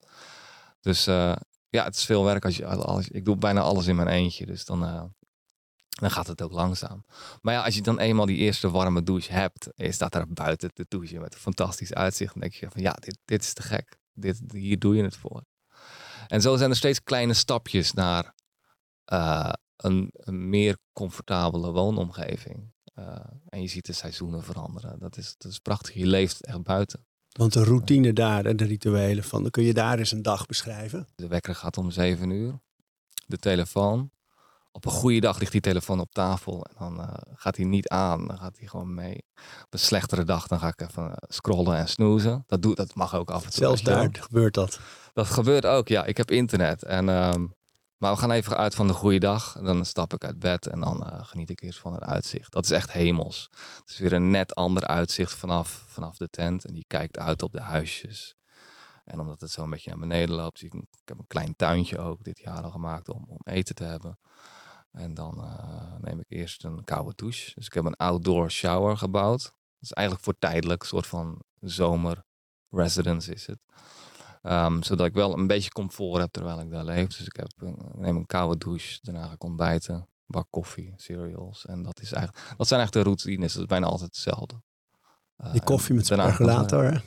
[0.81, 1.35] Dus eh,
[1.69, 4.45] ja, het is veel werk als je alles, ik doe bijna alles in mijn eentje,
[4.45, 4.79] dus dan,
[5.89, 7.05] dan gaat het ook langzaam.
[7.41, 10.27] Maar ja, als je dan eenmaal die eerste warme douche hebt, en je staat daar
[10.27, 13.53] buiten te douchen met een fantastisch uitzicht, dan denk je van ja, dit, dit is
[13.53, 14.01] te gek.
[14.13, 15.43] Dit, hier doe je het voor.
[16.27, 18.33] En zo zijn er steeds kleine stapjes naar
[19.05, 22.71] eh, een, een meer comfortabele woonomgeving.
[22.93, 23.15] Eh,
[23.49, 24.99] en je ziet de seizoenen veranderen.
[24.99, 25.93] Dat is, dat is prachtig.
[25.93, 27.05] Je leeft echt buiten.
[27.31, 30.45] Want de routine daar en de rituelen van, dan kun je daar eens een dag
[30.45, 31.07] beschrijven.
[31.15, 32.59] De wekker gaat om zeven uur.
[33.25, 34.11] De telefoon.
[34.75, 36.65] Op een goede dag ligt die telefoon op tafel.
[36.65, 38.27] En dan eh, gaat hij niet aan.
[38.27, 39.25] Dan gaat hij gewoon mee.
[39.63, 42.43] Op een slechtere dag dan ga ik even eh, scrollen en snoezen.
[42.47, 43.59] Dat, doe, dat mag ook af en toe.
[43.59, 44.79] Zelfs daar gebeurt dat.
[45.13, 46.05] Dat gebeurt ook, ja.
[46.05, 46.83] Ik heb internet.
[46.83, 47.45] En, ehm,
[47.97, 49.57] maar we gaan even uit van de goede dag.
[49.61, 52.51] Dan stap ik uit bed en dan eh, geniet ik eerst van het uitzicht.
[52.51, 53.49] Dat is echt hemels.
[53.79, 56.65] Het is weer een net ander uitzicht vanaf, vanaf de tent.
[56.65, 58.35] En die kijkt uit op de huisjes.
[59.05, 61.97] En omdat het zo een beetje naar beneden loopt, ik, ik heb een klein tuintje
[61.97, 64.17] ook dit jaar al gemaakt om, om eten te hebben.
[64.93, 67.51] En dan eh, neem ik eerst een koude douche.
[67.55, 69.41] Dus ik heb een outdoor shower gebouwd.
[69.43, 72.23] Dat is eigenlijk voor tijdelijk, een soort van zomer
[72.69, 73.59] residence is het.
[74.41, 77.07] Ehm, zodat ik wel een beetje comfort heb terwijl ik daar leef.
[77.07, 81.65] Dus ik, heb ik neem een koude douche, daarna ga ik ontbijten, bak koffie, cereals.
[81.65, 84.61] En dat, is eigenlijk, dat zijn eigenlijk de routines, dat is bijna altijd hetzelfde.
[85.35, 87.03] Eh, Die koffie met daarna- percolator.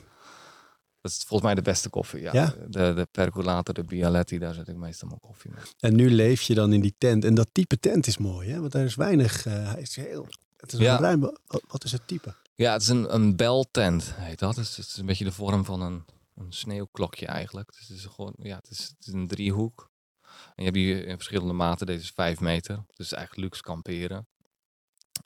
[1.07, 2.33] Dat is volgens mij de beste koffie, ja.
[2.33, 2.53] Ja?
[2.67, 5.63] De, de percolator, de Bialetti, daar zet ik meestal mijn koffie mee.
[5.79, 7.23] En nu leef je dan in die tent.
[7.25, 8.59] En dat type tent is mooi, hè?
[8.59, 9.45] Want er is weinig.
[9.45, 10.93] eh, hij is heel, het is Ja.
[10.95, 11.37] een ruim.
[11.67, 12.35] Wat is het type?
[12.55, 14.55] Ja, het is een, een beltent, heet dat.
[14.55, 17.71] Dus het is een beetje de vorm van een, een sneeuwklokje eigenlijk.
[17.77, 19.91] Dus het is gewoon, ja, het is, het is een driehoek.
[20.23, 21.85] En je hebt die in verschillende maten.
[21.85, 22.85] Deze is vijf meter.
[22.95, 24.27] Dus eigenlijk luxe kamperen.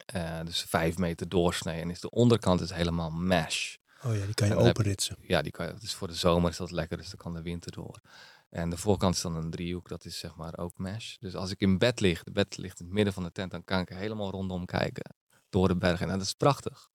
[0.06, 1.82] Eh, dus vijf meter doorsnee.
[1.82, 3.76] En is de onderkant is helemaal mesh.
[4.04, 5.18] Oh ja, die kan je openritsen.
[5.22, 7.42] Ja, die kan je, dus voor de zomer is dat lekker, dus dan kan de
[7.42, 8.02] winter door.
[8.50, 11.16] En de voorkant is dan een driehoek, dat is zeg maar ook mesh.
[11.18, 13.52] Dus als ik in bed lig, de bed ligt in het midden van de tent,
[13.52, 15.16] dan kan ik helemaal rondom kijken.
[15.50, 16.10] Door de bergen.
[16.10, 16.90] En dat is prachtig.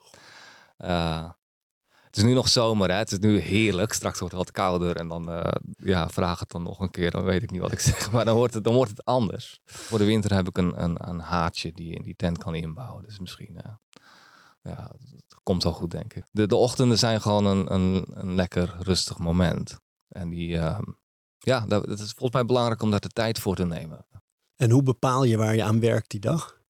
[0.77, 1.31] Eh,
[2.07, 2.97] het is nu nog zomer, hè?
[2.97, 3.93] het is nu heerlijk.
[3.93, 7.11] Straks wordt het wat kouder en dan eh, ja, vraag het dan nog een keer,
[7.11, 8.11] dan weet ik niet wat ik zeg.
[8.11, 9.61] Maar dan wordt het, dan wordt het anders.
[9.65, 12.55] Voor de winter heb ik een, een, een haartje die je in die tent kan
[12.55, 13.05] inbouwen.
[13.05, 13.73] Dus misschien, eh,
[14.67, 16.25] ja, het komt wel goed, denk ik.
[16.31, 19.79] De, de ochtenden zijn gewoon een, een, een lekker rustig moment.
[20.09, 20.83] En die, ehm,
[21.39, 24.07] ja, dat, het is volgens mij belangrijk om daar de tijd voor te nemen.
[24.57, 26.61] En hoe bepaal je waar je aan werkt die dag?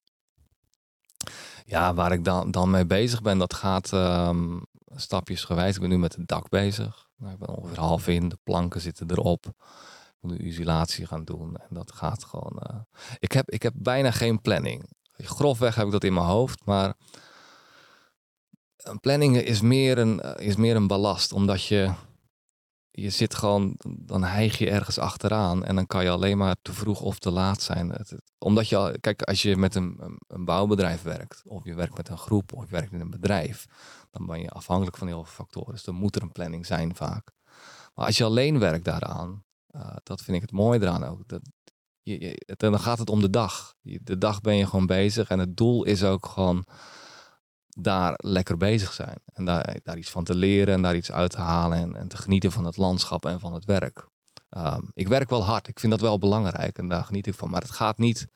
[1.64, 4.58] Ja, waar ik dan, dan mee bezig ben, dat gaat ehm
[4.94, 5.74] stapjesgewijs.
[5.74, 7.08] Ik ben nu met het dak bezig.
[7.16, 9.46] Nou, ik ben ongeveer half in, de planken zitten erop.
[9.46, 12.58] Ik moet nu isolatie gaan doen en dat gaat gewoon...
[12.58, 12.76] eh,
[13.18, 14.90] Ik, heb, ik heb bijna geen planning.
[15.12, 16.94] Grofweg heb ik dat in mijn hoofd, maar...
[18.76, 21.92] Een planning is meer een, eh, is meer een ballast, omdat je...
[22.90, 26.72] Je zit gewoon, dan hijg je ergens achteraan en dan kan je alleen maar te
[26.72, 27.92] vroeg of te laat zijn.
[28.38, 32.18] Omdat je, kijk, als je met een, een, bouwbedrijf werkt, of je werkt met een
[32.18, 33.66] groep, of je werkt in een bedrijf,
[34.10, 35.72] dan ben je afhankelijk van heel veel factoren.
[35.72, 37.30] Dus dan moet er een planning zijn vaak.
[37.94, 39.44] Maar als je alleen werkt daaraan,
[39.76, 41.28] Uh, dat vind ik het mooie eraan ook.
[41.28, 41.40] Dat,
[42.02, 43.74] je, je, dan gaat het om de dag.
[43.82, 46.64] De dag ben je gewoon bezig en het doel is ook gewoon
[47.78, 49.18] daar lekker bezig zijn.
[49.32, 52.08] En daar, daar iets van te leren en daar iets uit te halen en, en
[52.08, 54.08] te genieten van het landschap en van het werk.
[54.50, 57.50] Um, ik werk wel hard, ik vind dat wel belangrijk en daar geniet ik van.
[57.50, 58.28] Maar het gaat, niet,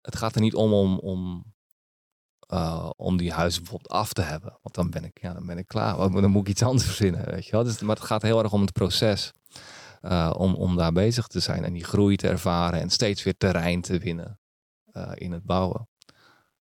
[0.00, 1.44] het gaat er niet om om, om,
[2.52, 4.58] uh, om die huizen bijvoorbeeld af te hebben.
[4.62, 5.96] Want dan ben ik, ja, dan ben ik klaar.
[5.96, 7.30] Dan moet ik iets anders verzinnen.
[7.30, 7.64] Weet je wel?
[7.64, 9.32] Dus, maar het gaat heel erg om het proces.
[10.02, 13.36] Uh, om, om daar bezig te zijn en die groei te ervaren en steeds weer
[13.36, 14.40] terrein te winnen
[14.92, 15.88] uh, in het bouwen.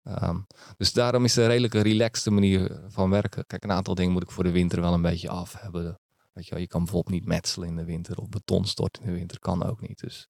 [0.09, 3.47] Um, dus daarom is het een redelijke relaxte manier van werken.
[3.47, 6.01] Kijk, een aantal dingen moet ik voor de winter wel een beetje af hebben.
[6.33, 9.09] Weet je, wel, je kan bijvoorbeeld niet metselen in de winter of beton storten in
[9.09, 10.01] de winter, kan ook niet.
[10.01, 10.29] Dus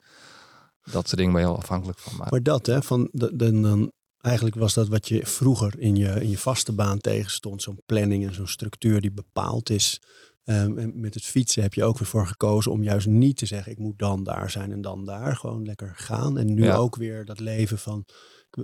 [0.83, 2.17] dat soort dingen ben je wel afhankelijk van.
[2.17, 5.97] Maar, maar dat, hè, van de, de, dan, eigenlijk was dat wat je vroeger in
[5.97, 7.63] je, in je vaste baan tegenstond.
[7.63, 10.01] Zo'n planning en zo'n structuur die bepaald is.
[10.45, 13.47] Um, en met het fietsen heb je ook weer voor gekozen om juist niet te
[13.47, 15.37] zeggen: ik moet dan daar zijn en dan daar.
[15.37, 16.39] Gewoon lekker gaan.
[16.39, 16.77] En nu ja.
[16.77, 18.05] ook weer dat leven van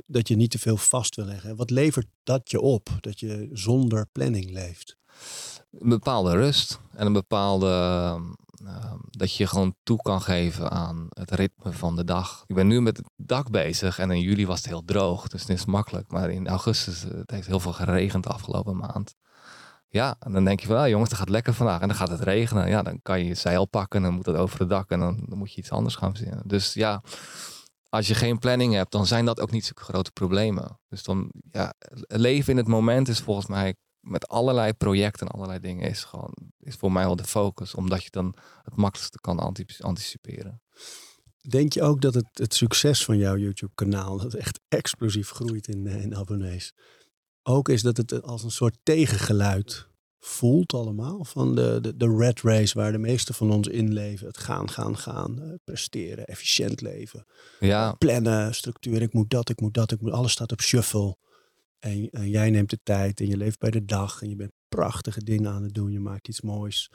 [0.07, 1.57] dat je niet te veel vast wil leggen.
[1.57, 2.89] Wat levert dat je op?
[3.01, 4.97] Dat je zonder planning leeft?
[5.71, 8.21] Een bepaalde rust en een bepaalde.
[8.63, 12.45] Uh, dat je gewoon toe kan geven aan het ritme van de dag.
[12.47, 15.41] Ik ben nu met het dak bezig en in juli was het heel droog, dus
[15.41, 16.11] het is makkelijk.
[16.11, 19.15] Maar in augustus, het heeft heel veel geregend de afgelopen maand.
[19.89, 21.81] Ja, en dan denk je van, ah, jongens, het gaat lekker vandaag.
[21.81, 22.69] En dan gaat het regenen.
[22.69, 24.91] Ja, dan kan je je zeil pakken en dan moet het over het dak.
[24.91, 26.43] En dan moet je iets anders gaan verzinnen.
[26.47, 27.03] Dus ja,
[27.93, 30.81] als je geen planning hebt, dan zijn dat ook niet zulke grote problemen.
[30.89, 31.75] Dus dan, ja,
[32.07, 36.35] leven in het moment is volgens mij met allerlei projecten en allerlei dingen is gewoon,
[36.59, 37.75] is voor mij wel de focus.
[37.75, 39.39] Omdat je dan het makkelijkste kan
[39.79, 40.63] anticiperen.
[41.49, 45.69] Denk je ook dat het, het succes van jouw YouTube kanaal, dat echt explosief groeit
[45.69, 46.73] in, eh, in abonnees,
[47.43, 49.89] ook is dat het als een soort tegengeluid
[50.25, 51.25] voelt allemaal.
[51.25, 54.27] Van de, de, de red race waar de meeste van ons in leven.
[54.27, 55.39] Het gaan, gaan, gaan.
[55.43, 57.27] Uh, presteren, efficiënt leven.
[57.61, 57.93] Ja.
[57.93, 59.03] Plannen, structuur.
[59.03, 59.93] Ik moet dat, ik moet dat.
[59.93, 61.17] Ik moet, alles staat op shuffle.
[61.79, 64.23] En, en, jij neemt de tijd en je leeft bij de dag.
[64.23, 65.93] En je bent prachtige dingen aan het doen.
[65.93, 66.91] Je maakt iets moois.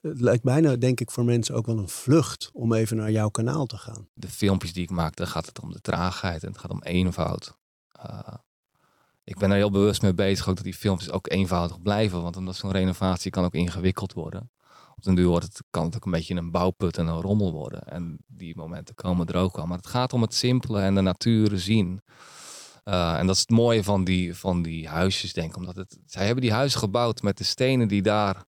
[0.00, 3.28] Het lijkt bijna, denk ik, voor mensen ook wel een vlucht om even naar jouw
[3.28, 4.08] kanaal te gaan.
[4.14, 6.82] De filmpjes die ik maak, dan gaat het om de traagheid en het gaat om
[6.82, 7.58] eenvoud.
[8.06, 8.34] Uh,
[9.24, 12.22] ik ben er heel bewust mee bezig ook dat die filmpjes ook eenvoudig blijven.
[12.22, 14.50] Want omdat zo'n renovatie kan ook ingewikkeld worden.
[14.96, 17.52] Op den duur wordt het, kan het ook een beetje een bouwput en een rommel
[17.52, 17.82] worden.
[17.82, 19.66] En die momenten komen er ook al.
[19.66, 22.02] Maar het gaat om het simpele en de natuur zien.
[22.84, 25.56] Uh, en dat is het mooie van die, van die huisjes, denk ik.
[25.56, 28.44] Omdat het, zij hebben die huizen gebouwd met de stenen die daar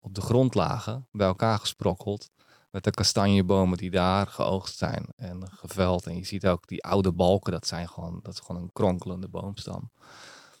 [0.00, 2.30] op de grond lagen, bij elkaar gesprokkeld.
[2.76, 6.06] Met de kastanjebomen die daar geoogst zijn en geveld.
[6.06, 9.28] En je ziet ook die oude balken, dat, zijn gewoon, dat is gewoon een kronkelende
[9.28, 9.90] boomstam.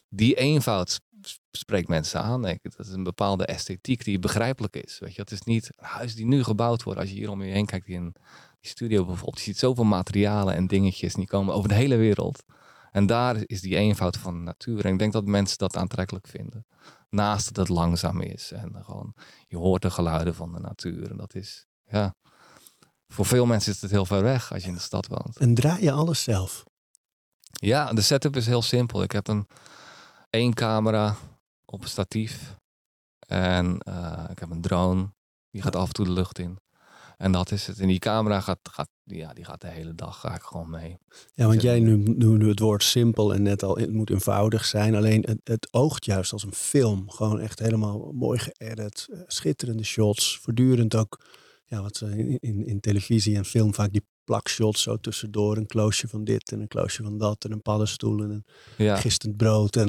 [0.08, 1.00] Die eenvoud
[1.50, 2.42] spreekt mensen aan.
[2.42, 4.98] Dat is een bepaalde esthetiek die begrijpelijk is.
[4.98, 7.00] Weet je, het is niet een huis die nu gebouwd wordt.
[7.00, 8.14] Als je hier om je heen kijkt in
[8.60, 9.38] die studio bijvoorbeeld.
[9.38, 12.44] Je ziet zoveel materialen en dingetjes die komen over de hele wereld.
[12.92, 14.84] En daar is die eenvoud van de natuur.
[14.84, 16.66] En ik denk dat mensen dat aantrekkelijk vinden.
[17.10, 18.52] Naast dat het langzaam is.
[18.52, 19.14] En gewoon,
[19.48, 21.10] je hoort de geluiden van de natuur.
[21.10, 22.14] En dat is, ja.
[23.08, 25.36] Voor veel mensen is het heel ver weg als je in de stad woont.
[25.36, 26.64] En draai je alles zelf?
[27.50, 29.02] Ja, de setup is heel simpel.
[29.02, 29.46] Ik heb een
[30.30, 31.16] één camera
[31.64, 32.56] op een statief.
[33.26, 35.08] En uh, ik heb een drone.
[35.50, 36.58] Die gaat af en toe de lucht in.
[37.16, 37.78] En dat is het.
[37.78, 40.98] En die camera gaat, gaat, ja, die gaat de hele dag ga ik gewoon mee.
[41.34, 44.94] Ja, want jij nu, nu het woord simpel en net al, het moet eenvoudig zijn.
[44.94, 47.10] Alleen het, het oogt juist als een film.
[47.10, 49.08] Gewoon echt helemaal mooi geëdit.
[49.26, 50.38] Schitterende shots.
[50.38, 51.20] Voortdurend ook
[51.66, 55.56] ja, wat ze in, in, in, televisie en film vaak die plakshots zo tussendoor.
[55.56, 58.44] Een kloosje van dit en een kloosje van dat en een paddenstoel en een
[58.76, 58.96] ja.
[58.96, 59.76] gistend brood.
[59.76, 59.88] En,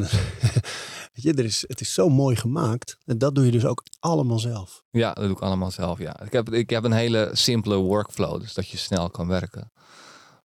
[1.13, 2.98] weet je, er is, het is zo mooi gemaakt.
[3.06, 4.84] En dat doe je dus ook allemaal zelf.
[4.90, 6.22] Ja, dat doe ik allemaal zelf, ja.
[6.22, 9.72] Ik heb, ik heb een hele simpele workflow, dus dat je snel kan werken.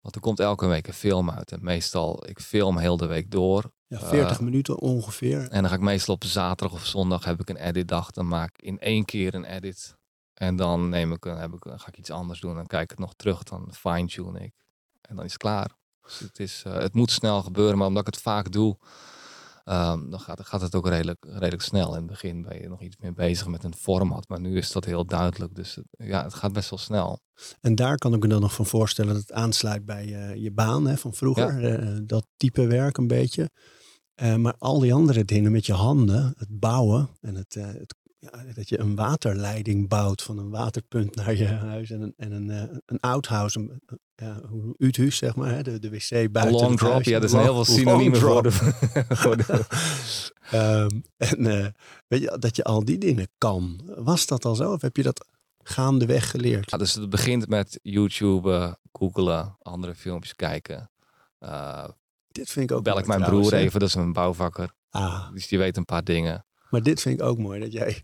[0.02, 1.52] Want er komt elke week een film uit.
[1.52, 3.72] En meestal, ik film heel de week door.
[3.88, 5.48] Ja, 40 uh, minuten ongeveer.
[5.50, 8.12] En dan ga ik meestal op zaterdag of zondag heb ik een editdag.
[8.12, 10.00] Dan maak ik in één keer een edit.
[10.42, 12.56] En dan neem ik, heb ik, ga ik iets anders doen.
[12.56, 13.44] Dan kijk ik het nog terug.
[13.44, 14.54] Dan fine-tune ik.
[15.02, 15.72] En dan is het klaar.
[16.02, 17.78] Dus het, is, uh, het moet snel gebeuren.
[17.78, 18.78] Maar omdat ik het vaak doe,
[19.66, 21.90] um, dan gaat, gaat, het ook redelijk, redelijk snel.
[21.90, 24.28] In het begin ben je nog iets meer bezig met een format.
[24.28, 25.56] Maar nu is dat heel duidelijk.
[25.56, 27.20] Dus het, ja, het gaat best wel snel.
[27.60, 30.52] En daar kan ik me dan nog van voorstellen dat het aansluit bij uh, je
[30.52, 31.62] baan hè, van vroeger.
[31.62, 31.80] Ja.
[31.80, 33.50] Uh, dat type werk een beetje.
[34.38, 38.70] Maar al die andere dingen met je handen, het bouwen en het, het ja, dat
[38.70, 42.78] je een waterleiding bouwt van een waterpunt naar je huis en een, en een, uh,
[42.86, 43.82] een outhouse, een,
[44.16, 46.62] ja, zeg maar, hè, de, de wc buiten.
[46.62, 47.06] Long drop, huis.
[47.06, 48.52] ja, er zijn heel veel synoniemen voor de...
[49.22, 49.66] voor de...
[50.54, 51.68] um, en uh,
[52.08, 53.82] weet je, dat je al die dingen kan.
[53.96, 55.26] Was dat al zo of heb je dat
[55.64, 56.72] gaandeweg geleerd?
[56.72, 60.92] Ja, dus het begint met YouTube, googelen, andere filmpjes kijken.
[61.40, 61.88] Uh,
[62.28, 64.74] dit vind ik ook Bel ik mijn broer even, dat is een bouwvakker.
[64.90, 65.32] Ah.
[65.34, 66.46] Dus die weet een paar dingen.
[66.72, 68.04] Maar dit vind ik ook mooi, dat jij...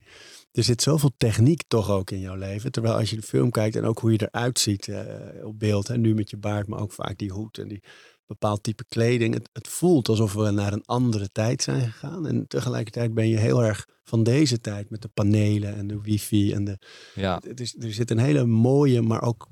[0.51, 2.71] Er zit zoveel techniek toch ook in jouw leven.
[2.71, 5.01] Terwijl als je de film kijkt en ook hoe je eruit ziet uh,
[5.43, 5.89] op beeld.
[5.89, 7.83] En nu met je baard, maar ook vaak die hoed en die
[8.25, 9.33] bepaald type kleding.
[9.33, 12.27] Het, het, voelt alsof we naar een andere tijd zijn gegaan.
[12.27, 16.53] En tegelijkertijd ben je heel erg van deze tijd met de panelen en de wifi.
[16.53, 16.79] En de,
[17.15, 17.41] ja.
[17.47, 19.47] het is, er zit een hele mooie, maar ook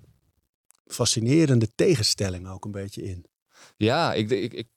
[0.85, 3.25] fascinerende tegenstelling ook een beetje in.
[3.77, 4.67] Ja, ik, ik, ik,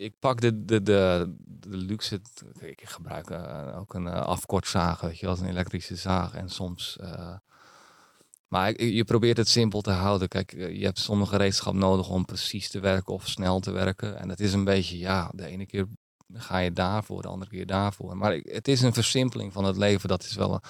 [0.00, 1.30] ik pak de, de, de,
[1.68, 2.20] luxe.
[2.60, 6.34] Ik gebruik uh, ook een uh, afkortzaag, weet je, als een elektrische zaag.
[6.34, 6.98] En soms.
[7.00, 7.36] Uh,
[8.48, 10.28] maar je probeert het simpel te houden.
[10.28, 14.18] Kijk, je hebt sommige gereedschap nodig om precies te werken of snel te werken.
[14.18, 15.86] En het is een beetje, ja, de ene keer
[16.32, 18.16] ga je daarvoor, de andere keer daarvoor.
[18.16, 20.08] Maar het is een versimpeling van het leven.
[20.08, 20.60] Dat is wel een,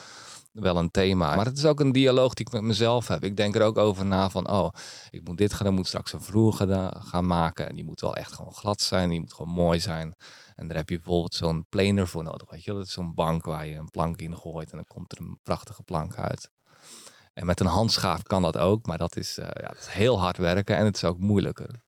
[0.53, 1.37] wel een thema.
[1.37, 3.25] Maar het is ook een dialoog die ik met mezelf heb.
[3.25, 4.69] Ik denk er ook over na van, oh,
[5.11, 6.53] ik moet dit gaan, dan moet straks een vloer
[6.93, 7.69] gaan maken.
[7.69, 10.15] En die moet wel echt gewoon glad zijn, die moet gewoon mooi zijn.
[10.55, 12.73] En daar heb je bijvoorbeeld zo'n planer voor nodig, je.
[12.73, 15.39] Dat is zo'n bank waar je een plank in gooit en dan komt er een
[15.43, 16.51] prachtige plank uit.
[17.33, 20.21] En met een handschaaf kan dat ook, maar dat is, uh, ja, dat is heel
[20.21, 21.83] hard werken en het is ook moeilijker.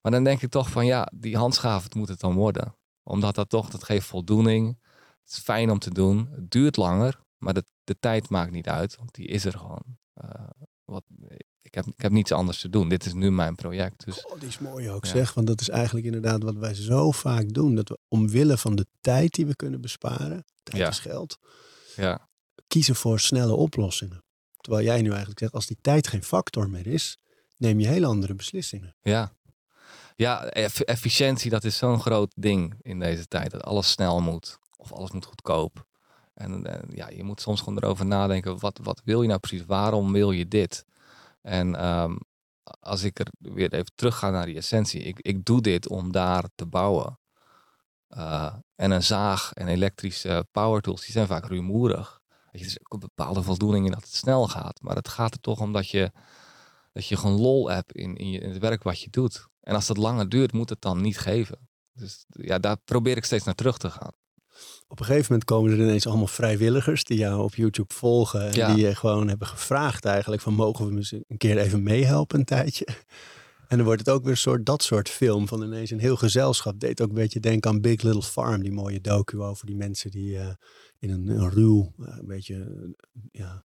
[0.00, 2.76] Maar dan denk ik toch van, ja, die handschaaf, het moet het dan worden.
[3.02, 4.78] Omdat dat toch, dat geeft voldoening.
[5.22, 6.28] Het is fijn om te doen.
[6.30, 9.84] Het duurt langer, maar de, de tijd maakt niet uit, want die is er gewoon.
[10.24, 10.30] Uh,
[10.84, 11.04] wat,
[11.62, 12.88] ik, heb, ik heb niets anders te doen.
[12.88, 14.04] Dit is nu mijn project.
[14.04, 17.10] Dus, oh, die is mooi ook zeg, want dat is eigenlijk inderdaad wat wij zo
[17.10, 17.74] vaak doen.
[17.74, 20.88] Dat we omwille van de tijd die we kunnen besparen, tijd ja.
[20.88, 21.38] is geld,
[21.96, 22.28] ja.
[22.66, 24.24] kiezen voor snelle oplossingen.
[24.60, 27.18] Terwijl jij nu eigenlijk zegt, als die tijd geen factor meer is,
[27.56, 28.96] neem je heel andere beslissingen.
[29.00, 29.32] Ja,
[30.16, 33.50] ja efficiëntie, dat is zo'n groot ding in deze tijd.
[33.50, 34.58] Dat alles snel moet.
[34.76, 35.85] Of alles moet goedkoop.
[36.36, 39.64] En, ja, je moet soms gewoon erover nadenken, wat, wat wil je nou precies?
[39.66, 40.84] Waarom wil je dit?
[41.42, 42.18] En um,
[42.80, 46.12] als ik er weer even terug ga naar die essentie, ik, ik doe dit om
[46.12, 47.18] daar te bouwen.
[48.10, 52.20] Uh, en een zaag en elektrische power tools, die zijn vaak rumoerig.
[52.50, 54.80] Er is ook een bepaalde voldoening in dat het snel gaat.
[54.82, 56.12] Maar het gaat er toch om dat je,
[56.92, 59.46] dat je gewoon lol hebt in, in, je, in het werk wat je doet.
[59.60, 61.68] En als dat langer duurt, moet het dan niet geven.
[61.92, 64.12] Dus ja, daar probeer ik steeds naar terug te gaan.
[64.88, 68.52] Op een gegeven moment komen er ineens allemaal vrijwilligers die jou op YouTube volgen.
[68.52, 72.44] En die je gewoon hebben gevraagd eigenlijk van mogen we een keer even meehelpen een
[72.44, 72.86] tijdje.
[73.68, 76.16] En dan wordt het ook weer een soort, dat soort film van ineens een heel
[76.16, 76.80] gezelschap.
[76.80, 80.10] Deed ook een beetje denken aan Big Little Farm, die mooie docu over die mensen
[80.10, 80.48] die uh,
[80.98, 82.88] in een, een ruw, uh, een beetje uh,
[83.30, 83.64] ja,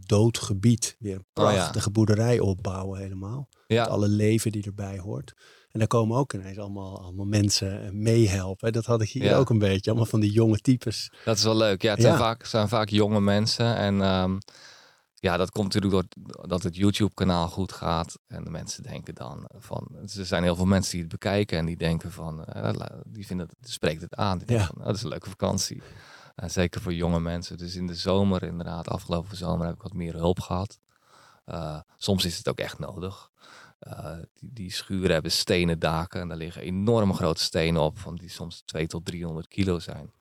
[0.00, 1.90] dood gebied weer een prachtige oh, ja.
[1.90, 3.48] boerderij opbouwen helemaal.
[3.66, 3.82] Ja.
[3.82, 5.34] Met alle leven die erbij hoort.
[5.76, 8.72] En daar komen ook ineens allemaal, allemaal mensen meehelpen.
[8.72, 9.90] Dat had ik hier ook een beetje.
[9.90, 11.12] Allemaal van die jonge types.
[11.24, 11.82] Dat is wel leuk.
[11.82, 13.76] Ja, het Zijn, vaak, zijn vaak jonge mensen.
[13.76, 14.38] En um,
[15.14, 18.18] ja, dat komt natuurlijk doordat het YouTube-kanaal goed gaat.
[18.26, 19.88] En de mensen denken dan van...
[20.16, 22.44] Er zijn heel veel mensen die het bekijken en die denken van...
[22.56, 22.70] Uh,
[23.06, 24.38] die vinden het, spreekt het aan.
[24.38, 24.64] Die ja.
[24.66, 25.82] van, oh, dat is een leuke vakantie.
[26.36, 27.56] Uh, zeker voor jonge mensen.
[27.56, 30.78] Dus in de zomer inderdaad, afgelopen zomer heb ik wat meer hulp gehad.
[31.46, 33.30] Uh, soms is het ook echt nodig.
[33.80, 38.16] Uh, die, die, schuren hebben stenen daken en daar liggen enorme grote stenen op, van
[38.16, 40.12] die soms 2 tot 300 kilo zijn.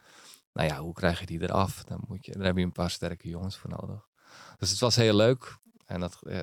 [0.53, 1.83] Nou ja, hoe krijg je die eraf?
[1.83, 4.07] Dan moet je, daar heb je een paar sterke jongens voor nodig.
[4.57, 5.57] Dus het was heel leuk.
[5.85, 6.41] En dat, uh,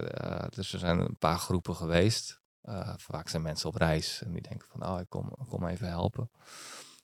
[0.48, 2.40] dus er zijn een paar groepen geweest.
[2.64, 5.88] Uh, vaak zijn mensen op reis en die denken van, oh, ik kom, kom even
[5.88, 6.30] helpen.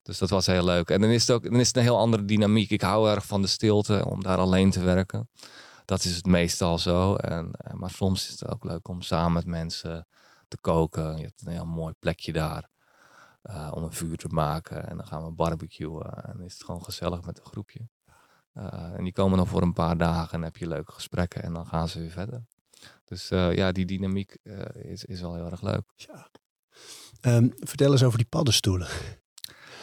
[0.02, 0.90] Dus dat was heel leuk.
[0.90, 2.70] En dan is het ook dan is het een heel andere dynamiek.
[2.70, 5.28] Ik hou erg van de stilte, om daar alleen te werken
[5.88, 7.14] dat is het meestal zo.
[7.14, 10.06] En, eh, maar soms is het ook leuk om samen met mensen
[10.48, 11.16] te koken.
[11.16, 12.68] Je hebt een heel mooi plekje daar
[13.42, 14.88] uh, om een vuur te maken.
[14.88, 16.24] En dan gaan we barbecuen.
[16.24, 17.88] En is het gewoon gezellig met een groepje.
[18.54, 21.42] Uh, en die komen dan voor een paar dagen en heb je leuke gesprekken.
[21.42, 22.44] En dan gaan ze weer verder.
[23.04, 24.36] Dus ja, die dynamiek
[24.72, 25.92] is, is wel heel erg leuk.
[25.96, 26.28] Ja.
[27.20, 28.88] Um, vertel eens over die paddenstoelen.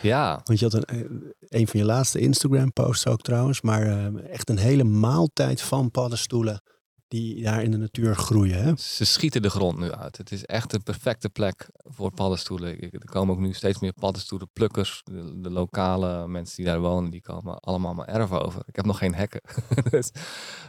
[0.05, 0.41] Ja.
[0.43, 4.31] Want je had een, eh, een van je laatste Instagram posts ook trouwens, maar uh,
[4.31, 6.61] echt een hele maaltijd van paddenstoelen
[7.07, 8.63] die daar in de natuur groeien.
[8.63, 8.75] Hè?
[8.77, 10.17] Ze schieten de grond nu uit.
[10.17, 12.79] Het is echt een perfecte plek voor paddenstoelen.
[12.79, 15.01] Er komen ook nu steeds meer paddenstoelenplukkers.
[15.03, 18.61] De, de lokale mensen die daar wonen, die komen allemaal mijn erf over.
[18.65, 19.41] Ik heb nog geen hekken.
[19.89, 20.11] dus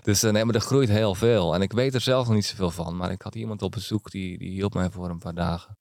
[0.02, 1.54] dus uh, nee, maar er groeit heel veel.
[1.54, 2.96] En ik weet er zelf nog niet zoveel van.
[2.96, 5.76] Maar ik had iemand op bezoek die, die hielp mij voor een paar dagen.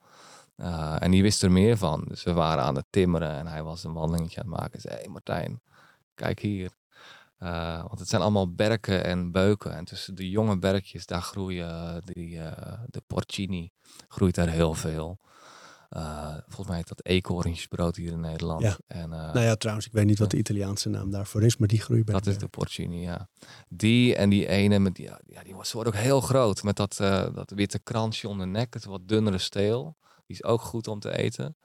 [0.58, 2.06] Uh, en die wist er meer van.
[2.08, 4.82] Dus we waren aan het timmeren en hij was een wandelingetje aan het maken.
[4.82, 5.62] Zei, hé hey Martijn,
[6.14, 6.72] kijk hier.
[7.40, 9.76] Uh, want het zijn allemaal berken en beuken.
[9.76, 12.52] En tussen de jonge berkjes, daar groeien die, uh,
[12.88, 13.72] de porcini,
[14.08, 15.20] groeit daar heel veel.
[15.90, 18.62] Uh, volgens mij heet dat eekhoorntjesbrood hier in Nederland.
[18.62, 18.78] Ja.
[18.88, 21.68] En, uh, nou ja, trouwens, ik weet niet wat de Italiaanse naam daarvoor is, maar
[21.68, 23.30] die groeit bij Dat is de porcini, ja.
[23.70, 26.64] Die en die ene, met die, ja, die was, wordt ook heel groot.
[26.64, 29.98] Met dat, uh, dat witte kransje om de nek, het wat dunnere steel.
[30.26, 31.58] Die is ook goed om te eten.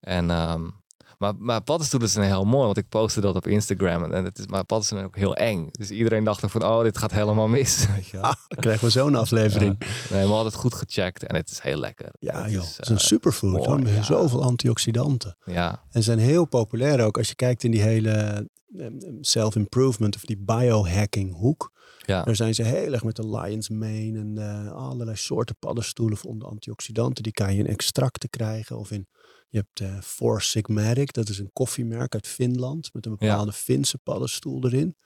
[0.00, 0.82] En um,
[1.22, 4.12] maar, maar paddenstoelen zijn heel mooi, want ik postte dat op Instagram.
[4.12, 5.68] En het is, maar paddenstoelen zijn ook heel eng.
[5.70, 7.86] Dus iedereen dacht van, oh, dit gaat helemaal mis.
[8.20, 9.76] Ah, dan krijgen we zo'n aflevering.
[9.78, 10.14] Ja.
[10.14, 12.08] Nee, we hadden het goed gecheckt en het is heel lekker.
[12.18, 12.62] Ja, het joh.
[12.62, 13.88] Is, het is een uh, superfood.
[13.88, 14.02] ja.
[14.02, 15.36] Zoveel antioxidanten.
[15.44, 20.24] Ja, En zijn heel populair ook als je kijkt in die hele um, self-improvement of
[20.24, 21.72] die biohacking hoek.
[22.06, 22.22] Ja.
[22.22, 26.38] Daar zijn ze heel erg met de lion's mane en uh, allerlei soorten paddenstoelen voor
[26.38, 27.22] de antioxidanten.
[27.22, 29.06] Die kan je in extracten krijgen of in...
[29.48, 33.56] Je hebt uh, Four Sigmatic, dat is een koffiemerk uit Finland met een bepaalde ja.
[33.56, 34.96] Finse paddenstoel erin.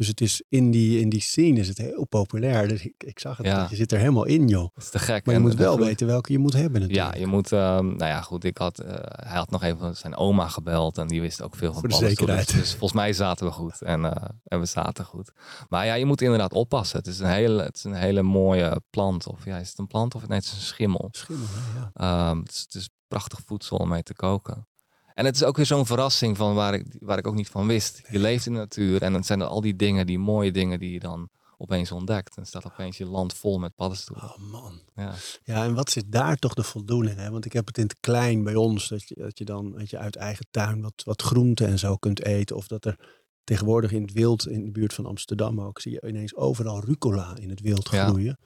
[0.00, 2.68] Dus het is in die, in die scene is het heel populair.
[2.68, 3.66] Dus ik, ik zag het, Ja.
[3.70, 4.68] je zit er helemaal in joh.
[4.74, 5.26] Dat is te gek.
[5.26, 7.14] Maar je En moet wel weten welke je moet hebben natuurlijk.
[7.14, 10.16] Ja, je moet, ehm, nou ja, goed, ik had, eh, hij had nog even zijn
[10.16, 12.52] oma gebeld en die wist ook veel van Voor de zekerheid.
[12.52, 15.32] Dus volgens mij zaten we goed en, eh, en we zaten goed.
[15.68, 16.98] Maar ja, je moet inderdaad oppassen.
[16.98, 19.26] Het is een hele, het is een hele mooie plant.
[19.26, 21.08] Of ja, is het een plant of nee, het is een schimmel.
[21.12, 21.90] Schimmel, ja.
[21.94, 24.66] Ehm, het, is, het is prachtig voedsel om mee te koken.
[25.14, 27.66] En het is ook weer zo'n verrassing van waar ik, waar ik ook niet van
[27.66, 28.02] wist.
[28.10, 30.78] Je leeft in de natuur en het zijn er al die dingen, die mooie dingen
[30.78, 32.36] die je dan opeens ontdekt.
[32.36, 34.24] En staat opeens je land vol met paddenstoelen.
[34.24, 34.80] Oh man.
[34.94, 37.16] Ja, Ja, en wat zit daar toch de voldoening?
[37.16, 37.30] Hè?
[37.30, 39.90] Want ik heb het in het klein bij ons, dat je, dat je dan dat
[39.90, 42.56] je uit eigen tuin wat, wat groenten en zo kunt eten.
[42.56, 42.96] Of dat er
[43.44, 47.36] tegenwoordig in het wild, in de buurt van Amsterdam ook, zie je ineens overal rucola
[47.36, 48.36] in het wild Ja.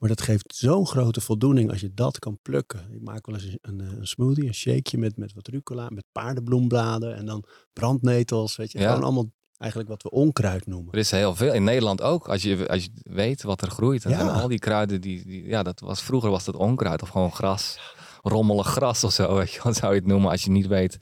[0.00, 2.80] Maar dat geeft zo'n grote voldoening als je dat kan plukken.
[2.92, 6.04] Ik maak wel eens een, een, een smoothie, een shakeje met, met wat rucola, met
[6.12, 8.56] paardenbloembladen en dan brandnetels.
[8.56, 8.86] Weet je, Ja.
[8.88, 10.92] gewoon allemaal eigenlijk wat we onkruid noemen.
[10.92, 11.52] er is heel veel.
[11.52, 12.28] In Nederland ook.
[12.28, 14.04] Als je, als je weet wat er groeit.
[14.04, 14.28] En Ja.
[14.40, 15.44] al die kruiden die, die.
[15.46, 17.78] Ja, dat was, vroeger was dat onkruid of gewoon gras.
[18.22, 19.34] Rommelig gras of zo.
[19.34, 20.98] Weet je, wat zou je het noemen als je niet weet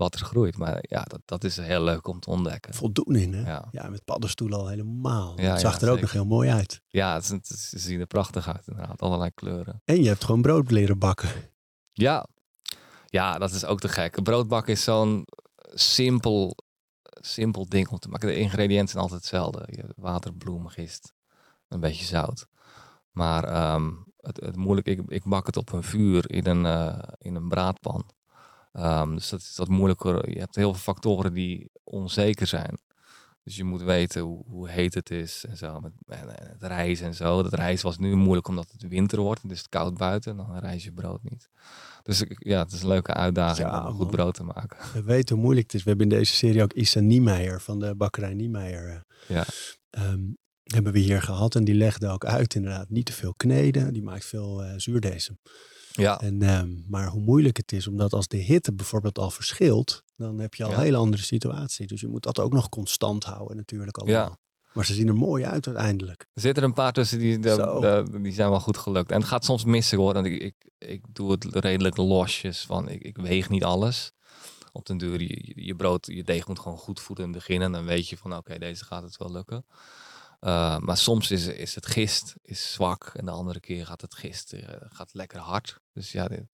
[0.00, 0.56] wat er groeit.
[0.56, 2.74] Maar ja, dat, dat is heel leuk om te ontdekken.
[2.74, 3.50] Voldoening, hè?
[3.50, 3.68] Ja.
[3.70, 5.40] Ja, met paddenstoelen al helemaal.
[5.40, 6.00] Ja, het zag ja, er ook zeker.
[6.00, 6.82] nog heel mooi uit.
[6.88, 9.02] Ja, het, ze zien er prachtig uit inderdaad.
[9.02, 9.82] Allerlei kleuren.
[9.84, 11.30] En je hebt gewoon brood leren bakken.
[11.92, 12.26] Ja,
[13.06, 14.22] ja dat is ook te gek.
[14.22, 15.26] Broodbakken is zo'n
[15.72, 16.56] simpel,
[17.20, 18.28] simpel ding om te maken.
[18.28, 19.64] De ingrediënten zijn altijd hetzelfde.
[19.66, 21.12] Je hebt water, bloem, gist,
[21.68, 22.46] een beetje zout.
[23.10, 26.98] Maar ehm, het, het moeilijk, ik, ik bak het op een vuur in een, eh,
[27.18, 28.04] in een braadpan.
[28.72, 30.30] Ehm, dus dat is wat moeilijker.
[30.30, 32.78] Je hebt heel veel factoren die onzeker zijn.
[33.42, 35.80] Dus je moet weten hoe, hoe heet het is en zo.
[35.80, 37.42] Met, en, en het rijst en zo.
[37.42, 39.42] Dat rijst was nu moeilijk omdat het winter wordt.
[39.42, 40.36] Het is koud buiten.
[40.36, 41.48] Dan rijst je brood niet.
[42.02, 44.76] Dus ja, het is een leuke uitdaging Ja, om goed brood te maken.
[44.92, 45.82] We weten hoe moeilijk het is.
[45.82, 48.88] We hebben in deze serie ook Issa Niemeyer van de bakkerij Niemeyer.
[48.88, 49.44] eh, Ja.
[49.90, 50.20] ehm,
[50.64, 51.54] hebben we hier gehad.
[51.54, 53.92] En die legde ook uit inderdaad niet te veel kneden.
[53.92, 55.38] Die maakt veel eh zuurdesem.
[56.00, 60.02] Ja, En, ehm, maar hoe moeilijk het is, omdat als de hitte bijvoorbeeld al verschilt,
[60.16, 60.76] dan heb je al Ja.
[60.76, 61.86] een hele andere situatie.
[61.86, 64.28] Dus je moet dat ook nog constant houden natuurlijk allemaal.
[64.28, 64.38] Ja.
[64.72, 66.26] Maar ze zien er mooi uit uiteindelijk.
[66.34, 67.80] er zitten er een paar tussen die, de- Zo.
[67.80, 69.10] de- die zijn wel goed gelukt.
[69.10, 70.12] En het gaat soms missen hoor.
[70.14, 72.60] Want ik, ik, ik doe het redelijk losjes.
[72.60, 74.12] Van, ik, ik weeg niet alles.
[74.72, 77.38] Op den duur, je, je- je brood, je deeg moet gewoon goed voeden in het
[77.38, 77.62] begin.
[77.62, 79.64] En dan weet je van oké, deze gaat het wel lukken.
[80.40, 83.10] Uh, maar soms is, is het gist is zwak.
[83.14, 85.80] En de andere keer gaat het gist uh, gaat lekker hard.
[85.92, 86.46] Dus ja, dit,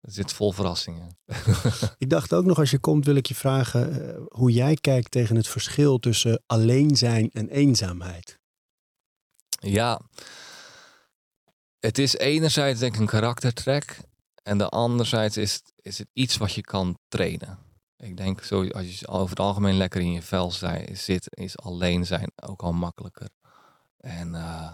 [0.00, 1.18] het zit vol verrassingen.
[1.98, 5.10] Ik dacht ook nog, als je komt, wil ik je vragen uh, hoe jij kijkt
[5.10, 8.38] tegen het verschil tussen alleen zijn en eenzaamheid.
[9.60, 10.00] Ja,
[11.80, 14.00] het is enerzijds denk ik een karaktertrek.
[14.42, 17.58] En de anderzijds is, is het iets wat je kan trainen.
[17.98, 20.52] Ik denk, zo, als je over het algemeen lekker in je vel
[20.92, 23.28] zit, is alleen zijn ook al makkelijker.
[23.96, 24.72] En uh,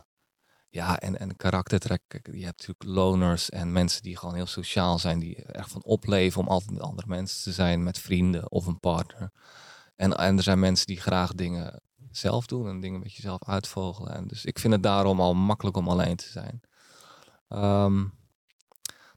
[0.69, 5.19] ja, en, en karaktertrek, je hebt natuurlijk loners en mensen die gewoon heel sociaal zijn,
[5.19, 8.81] die echt van opleven om altijd met andere mensen te zijn, met vrienden of een
[8.81, 9.31] partner.
[9.97, 14.15] En, en er zijn mensen die graag dingen zelf doen en dingen met jezelf uitvogelen.
[14.15, 16.61] En dus ik vind het daarom al makkelijk om alleen te zijn.
[17.49, 18.13] Um,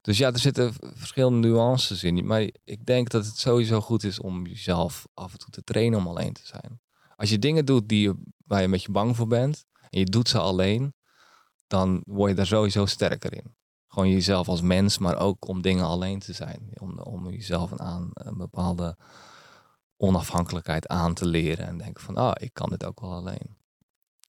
[0.08, 2.26] dus ja, er zitten verschillende nuances in.
[2.26, 6.00] Maar ik denk dat het sowieso goed is om jezelf af en toe te trainen
[6.00, 6.82] om alleen te zijn.
[7.16, 8.14] Als je dingen doet die
[8.46, 10.94] waar je een beetje bang voor bent en je doet ze alleen,
[11.68, 13.56] dan word je daar sowieso sterker in.
[13.88, 16.70] Gewoon jezelf als mens, maar ook om dingen alleen te zijn.
[16.74, 18.98] Om, om jezelf aan, een bepaalde
[19.98, 23.58] onafhankelijkheid aan te leren en denken van, ah, ik kan dit ook wel alleen.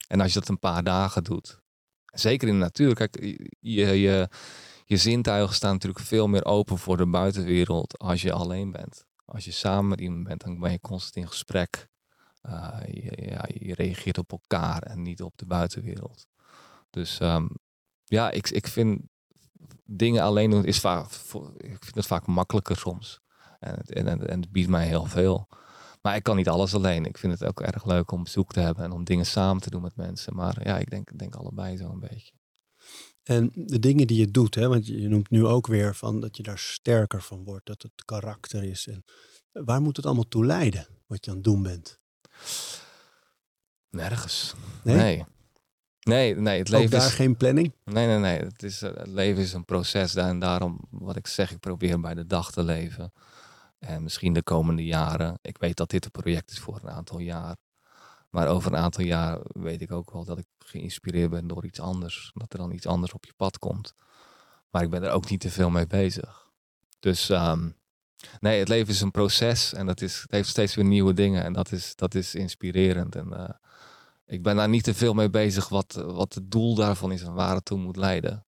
[0.08, 1.60] En als je dat een paar dagen doet,
[2.04, 3.20] zeker in de natuur, kijk,
[3.60, 4.28] je, je,
[4.88, 9.04] je zintuigen staan natuurlijk veel meer open voor de buitenwereld als je alleen bent.
[9.24, 11.88] Als je samen met iemand bent, dan ben je constant in gesprek.
[12.42, 16.26] Uh, je, ja, je reageert op elkaar en niet op de buitenwereld.
[16.90, 17.48] Dus um,
[18.04, 19.00] ja, ik, ik vind
[19.84, 21.10] dingen alleen doen is vaak,
[21.56, 23.20] ik vind het vaak makkelijker soms.
[23.58, 25.48] En het, en, en het biedt mij heel veel.
[26.02, 27.04] Maar ik kan niet alles alleen.
[27.04, 29.70] Ik vind het ook erg leuk om bezoek te hebben en om dingen samen te
[29.70, 30.34] doen met mensen.
[30.34, 32.37] Maar ja, ik denk, denk allebei zo een beetje.
[33.28, 36.36] En de dingen die je doet, hè, want je noemt nu ook weer van dat
[36.36, 38.86] je daar sterker van wordt, dat het karakter is.
[38.86, 39.04] En
[39.52, 41.98] waar moet het allemaal toe leiden, wat je aan het doen bent?
[43.90, 44.54] Nergens.
[44.82, 44.96] Nee.
[44.96, 45.24] Nee,
[46.00, 47.14] nee, nee het leven ook daar is...
[47.14, 47.72] geen planning?
[47.84, 48.38] Nee, nee, nee.
[48.38, 50.14] Het, is, het leven is een proces.
[50.14, 53.12] En daarom, wat ik zeg, ik probeer bij de dag te leven.
[53.78, 55.38] En misschien de komende jaren.
[55.42, 57.56] Ik weet dat dit een project is voor een aantal jaar.
[58.30, 61.80] Maar over een aantal jaar weet ik ook wel dat ik geïnspireerd ben door iets
[61.80, 62.30] anders.
[62.34, 63.94] Dat er dan iets anders op je pad komt.
[64.70, 66.50] Maar ik ben er ook niet te veel mee bezig.
[66.98, 67.76] Dus um,
[68.40, 71.44] nee, het leven is een proces en dat is, het heeft steeds weer nieuwe dingen.
[71.44, 73.16] En dat is, dat is inspirerend.
[73.16, 73.48] En uh,
[74.26, 77.34] ik ben daar niet te veel mee bezig wat, wat het doel daarvan is en
[77.34, 78.46] waar het toe moet leiden.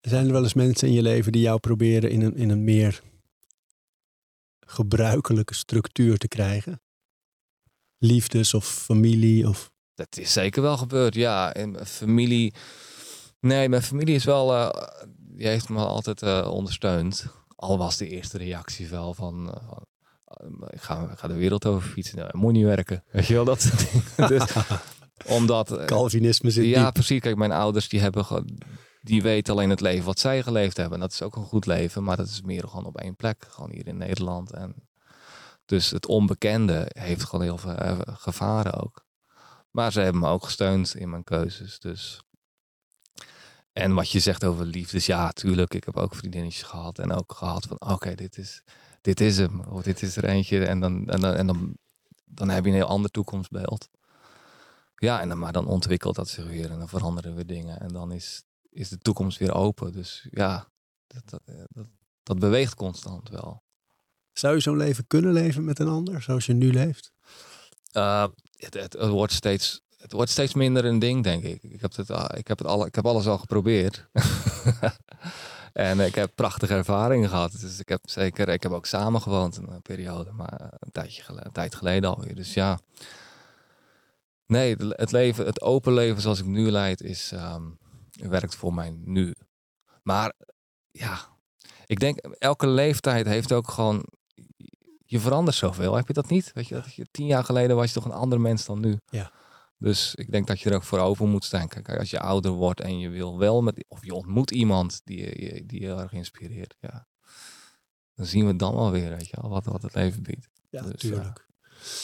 [0.00, 2.64] Zijn er wel eens mensen in je leven die jou proberen in een, in een
[2.64, 3.02] meer
[4.60, 6.80] gebruikelijke structuur te krijgen?
[7.98, 9.48] Liefdes of familie?
[9.48, 9.72] Of...
[9.94, 11.54] Dat is zeker wel gebeurd, ja.
[11.54, 12.54] En mijn familie.
[13.40, 14.54] Nee, mijn familie is wel.
[14.54, 14.70] Uh,
[15.18, 17.26] die heeft me altijd uh, ondersteund.
[17.56, 19.46] Al was de eerste reactie wel van.
[19.46, 22.18] Uh, ik, ga, ik ga de wereld over fietsen.
[22.18, 23.04] Nou, moet niet werken.
[23.10, 24.28] Weet je wel, dat soort dingen.
[24.28, 24.52] Dus,
[25.38, 25.84] omdat.
[25.84, 27.20] Calvinisme zit Ja, precies.
[27.20, 28.24] Kijk, mijn ouders die hebben
[29.00, 30.94] die weten alleen het leven wat zij geleefd hebben.
[30.94, 33.46] En dat is ook een goed leven, maar dat is meer gewoon op één plek.
[33.48, 34.52] Gewoon hier in Nederland.
[34.52, 34.74] En
[35.68, 39.06] dus het onbekende heeft gewoon heel veel eh, gevaren ook.
[39.70, 41.78] Maar ze hebben me ook gesteund in mijn keuzes.
[41.78, 42.22] Dus.
[43.72, 45.74] En wat je zegt over liefdes, ja, tuurlijk.
[45.74, 46.98] Ik heb ook vriendinnetjes gehad.
[46.98, 48.62] En ook gehad van, oké, dit, is,
[49.00, 49.60] dit is hem.
[49.60, 50.66] Of dit is er eentje.
[50.66, 51.76] En dan, en dan, en dan,
[52.24, 53.88] dan heb je een heel ander toekomstbeeld.
[54.94, 57.80] Ja, en dan, maar dan ontwikkelt dat zich weer en dan veranderen weer dingen.
[57.80, 58.42] En dan is
[58.78, 59.92] is de toekomst weer open.
[59.92, 60.68] Dus ja,
[61.06, 61.82] dat, dat, eh,
[62.22, 63.62] dat, beweegt constant wel.
[64.38, 67.12] Zou je zo'n leven kunnen leven met een ander, zoals je nu leeft?
[67.92, 68.26] Uh,
[68.56, 71.62] het, het, wordt steeds, het wordt steeds minder een ding, denk ik.
[71.62, 74.08] Ik heb, het, ah, ik heb, het al, ik heb alles al geprobeerd.
[75.72, 77.60] en ik heb prachtige ervaringen gehad.
[77.60, 81.52] Dus ik heb zeker, ik heb ook samen gewoond een periode, maar een, tijdje geleden,
[81.52, 82.34] tijd geleden alweer.
[82.34, 82.78] Dus ja.
[84.46, 87.78] Nee, het leven, het open leven zoals ik nu leid, is, um,
[88.10, 89.34] werkt voor mij nu.
[90.02, 90.32] Maar
[90.90, 91.18] ja,
[91.86, 94.04] ik denk elke leeftijd heeft ook gewoon.
[95.10, 96.50] Je verandert zoveel, heb je dat niet?
[96.54, 98.98] Weet je, dat je tien jaar geleden was je toch een ander mens dan nu.
[99.10, 99.32] Ja.
[99.78, 101.68] Dus ik denk dat je er ook voor over moet staan.
[101.68, 105.18] Kijk, als je ouder wordt en je wil wel met, of je ontmoet iemand die
[105.18, 107.06] je, die je erg inspireert, ja.
[108.14, 110.48] Dan zien we dan alweer, weet je wel, wat, wat het leven biedt.
[110.70, 111.46] Ja, dus, natuurlijk.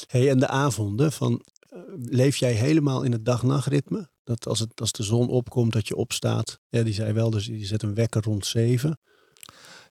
[0.07, 4.11] Hey, en de avonden, van, uh, leef jij helemaal in het dag-nachtritme?
[4.23, 6.61] Dat als, het, als de zon opkomt, dat je opstaat.
[6.69, 8.99] Ja, die zei wel, dus die zet een wekker rond zeven.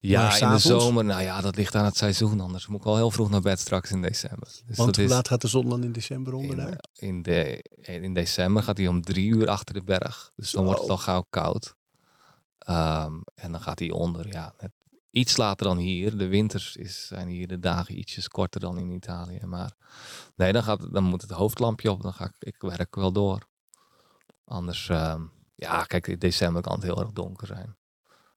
[0.08, 2.40] Ja, in de zomer, nou ja, dat ligt aan het seizoen.
[2.40, 4.48] Anders moet ik al heel vroeg naar bed straks in december.
[4.66, 6.84] Dus Want hoe laat gaat de zon dan in december onder in, daar?
[6.94, 10.32] In, de, in december gaat hij om drie uur achter de berg.
[10.36, 11.76] Dus dan wordt het al gauw koud.
[12.70, 14.72] Um, en dan gaat hij onder, ja, net
[15.10, 16.18] iets later dan hier.
[16.18, 19.40] De winters is, zijn hier de dagen ietsjes korter dan in Italië.
[19.46, 19.74] Maar
[20.36, 22.02] nee, dan, gaat, dan moet het hoofdlampje op.
[22.02, 23.48] Dan ga ik, ik werk wel door.
[24.46, 25.22] Anders, uh,
[25.56, 27.76] ja, kijk, in december kan het heel erg donker zijn.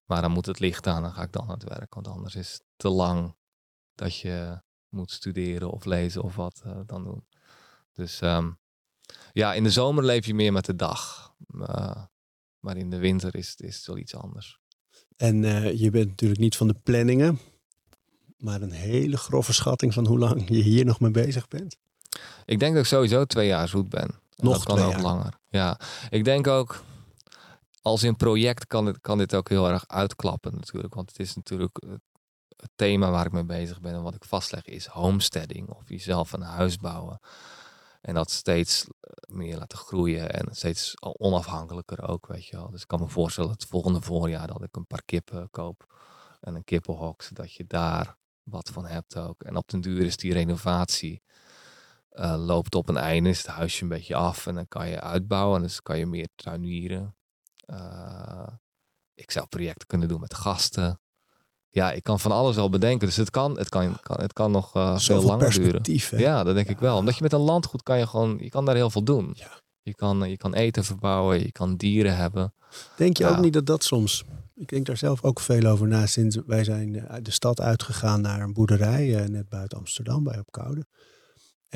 [0.07, 1.95] Maar dan moet het licht aan, dan ga ik dan aan het werk.
[1.95, 3.37] Want anders is het te lang
[3.95, 7.27] dat je moet studeren of lezen of wat uh, dan doen.
[7.93, 8.59] Dus um,
[9.33, 11.35] ja, in de zomer leef je meer met de dag.
[11.49, 12.05] Uh,
[12.59, 14.59] maar in de winter is, is het wel iets anders.
[15.17, 17.39] En uh, je bent natuurlijk niet van de planningen,
[18.39, 21.77] maar een hele grove schatting van hoe lang je hier nog mee bezig bent.
[22.45, 24.11] Ik denk dat ik sowieso twee jaar zoet ben.
[24.37, 25.39] Nog kan ook langer.
[25.49, 25.81] Ja,
[26.11, 26.85] ik denk ook
[27.87, 30.95] als in project kan, het, kan dit ook heel erg uitklappen natuurlijk.
[30.95, 31.83] Want het is natuurlijk
[32.57, 36.33] het thema waar ik mee bezig ben en wat ik vastleg is homesteading of jezelf
[36.33, 37.21] een huis bouwen.
[38.01, 38.87] En dat steeds
[39.29, 42.71] meer laten groeien en steeds onafhankelijker ook, weet je wel.
[42.71, 45.95] Dus ik kan me voorstellen het volgende voorjaar dat ik een paar kippen koop
[46.41, 49.43] en een kippenhok, zodat je daar wat van hebt ook.
[49.43, 51.23] En op den duur is die renovatie
[52.13, 55.01] uh, loopt op een einde, is het huisje een beetje af en dan kan je
[55.01, 55.63] uitbouwen.
[55.63, 57.16] Dus kan je meer tuinieren.
[57.67, 58.47] Uh,
[59.15, 61.01] ik zou projecten kunnen doen met gasten.
[61.71, 63.07] Ja, ik kan van alles al bedenken.
[63.07, 65.83] Dus het kan, het kan, kan het kan nog uh, veel langer duren.
[66.11, 66.17] Hè?
[66.17, 66.97] Ja, dat denk ik wel.
[66.97, 69.33] Omdat je met een landgoed kan je gewoon, je kan daar heel veel doen.
[69.35, 69.61] Ja.
[69.83, 72.55] Je, kan, je kan eten verbouwen, je kan dieren hebben.
[72.97, 74.25] Denk je ook niet dat dat soms
[74.57, 76.93] ik denk daar zelf ook veel over na sinds wij zijn
[77.23, 80.87] de stad uitgegaan naar een boerderij net buiten Amsterdam bij Opkoude.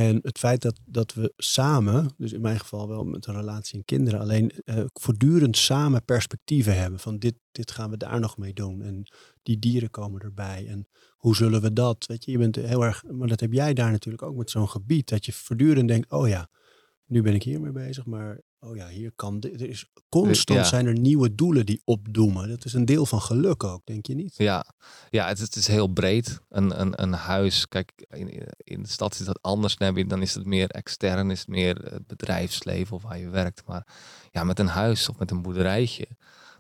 [0.01, 3.79] En het feit dat, dat we samen, dus in mijn geval wel met een relatie
[3.79, 7.01] en kinderen, alleen uh, voortdurend samen perspectieven hebben.
[7.01, 8.83] Van dit, dit gaan we daar nog mee doen.
[8.83, 10.67] En die dieren komen erbij.
[10.69, 12.07] En hoe zullen we dat?
[12.07, 14.69] Weet je, je bent heel erg, maar dat heb jij daar natuurlijk ook met zo'n
[14.69, 15.09] gebied.
[15.09, 16.51] Dat je voortdurend denkt, oh ja,
[17.07, 20.99] nu ben ik hiermee bezig, maar oh ja, hier kan, er is constant zijn er
[20.99, 22.49] nieuwe doelen die opdoemen.
[22.49, 24.35] Dat is een deel van geluk ook, denk je niet?
[24.37, 24.65] Ja,
[25.11, 26.41] ja het, het is heel breed.
[26.49, 29.77] Een, een, een huis, kijk, in, in de stad is dat anders.
[29.77, 33.63] Dan is het meer extern, is het meer het bedrijfsleven of waar je werkt.
[33.67, 33.87] Maar
[34.31, 36.07] ja, met een huis of met een boerderijtje,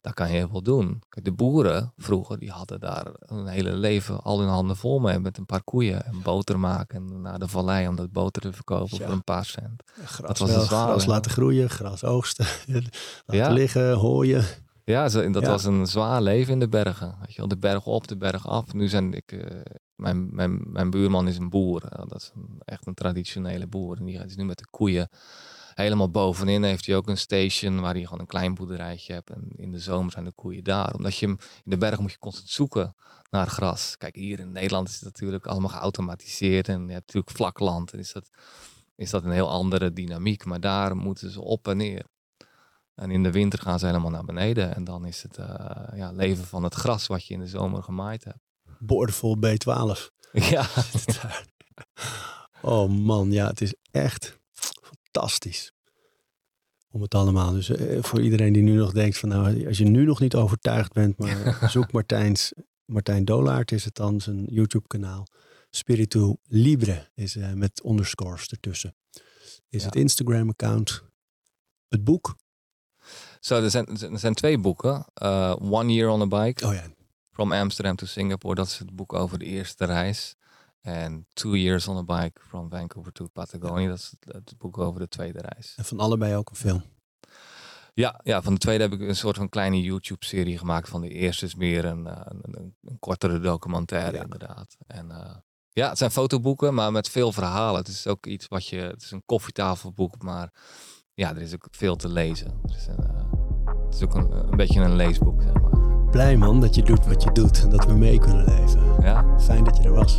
[0.00, 1.02] dat kan je heel veel doen.
[1.08, 5.18] de boeren vroeger, die hadden daar een hele leven al hun handen vol mee.
[5.18, 8.98] Met een paar koeien en boter maken naar de vallei om dat boter te verkopen
[8.98, 9.82] voor een paar cent.
[10.04, 12.46] Gras, dat was wel, gras laten groeien, gras oogsten,
[13.26, 14.44] laten liggen, hooien.
[14.84, 17.16] Ja, dat was een zwaar leven in de bergen.
[17.20, 18.72] Weet je wel, de berg op, de berg af.
[18.72, 19.42] Nu zijn ik, uh,
[19.94, 21.80] mijn, mijn, mijn buurman is een boer.
[22.08, 23.96] dat is een, echt een traditionele boer.
[23.96, 25.08] En die is nu met de koeien
[25.80, 29.30] helemaal bovenin heeft hij ook een station waar hij gewoon een klein boerderijtje hebt.
[29.30, 30.94] En in de zomer zijn de koeien daar.
[30.94, 32.94] Omdat je hem in de berg moet je constant zoeken
[33.30, 33.96] naar gras.
[33.96, 36.68] Kijk, hier in Nederland is het natuurlijk allemaal geautomatiseerd.
[36.68, 37.92] En je hebt natuurlijk vlak land.
[37.92, 38.30] En is dat,
[38.96, 40.44] is dat een heel andere dynamiek.
[40.44, 42.04] Maar daar moeten ze op en neer.
[42.94, 44.74] En in de winter gaan ze helemaal naar beneden.
[44.74, 45.46] En dan is het uh,
[45.94, 48.38] ja, leven van het gras wat je in de zomer gemaaid hebt.
[48.78, 49.98] Boordevol B12.
[50.32, 50.66] Ja.
[52.62, 54.39] oh man, ja, het is echt
[55.12, 55.72] fantastisch.
[56.90, 57.52] Om het allemaal.
[57.52, 60.34] Dus eh, voor iedereen die nu nog denkt van nou, als je nu nog niet
[60.34, 62.52] overtuigd bent, maar zoek Martijns,
[62.84, 65.26] Martijn Dolaert is het dan, zijn YouTube kanaal.
[65.70, 68.94] Spiritu Libre is uh, met underscores ertussen.
[69.68, 71.02] Is het Instagram account.
[71.88, 72.36] Het boek.
[73.40, 75.06] Zo, er, zijn, er zijn twee boeken.
[75.22, 76.66] Uh, One Year on a Bike.
[76.66, 76.84] Oh ja.
[77.30, 78.54] From Amsterdam to Singapore.
[78.54, 80.36] Dat is het boek over de eerste reis.
[80.80, 83.88] En Two Years on a Bike from Vancouver to Patagonia.
[83.88, 85.74] Dat is het, boek over de tweede reis.
[85.76, 86.82] En van allebei ook een film?
[87.94, 90.88] Ja, ja, van de tweede heb ik een soort van kleine YouTube-serie gemaakt.
[90.88, 94.76] Van de eerste is meer een, eh, een, een, kortere documentaire, inderdaad.
[94.86, 95.34] En uh,
[95.72, 97.80] ja, het zijn fotoboeken, maar met veel verhalen.
[97.80, 98.76] Het is ook iets wat je.
[98.76, 100.52] Het is een koffietafelboek, maar
[101.14, 102.60] ja, er is ook veel te lezen.
[102.64, 105.70] is, een, uh, het is ook een, een beetje een leesboek, zeg maar
[106.10, 109.02] blij man dat je doet wat je doet en dat we mee kunnen leven.
[109.02, 109.38] Ja.
[109.38, 110.18] Fijn dat je er was.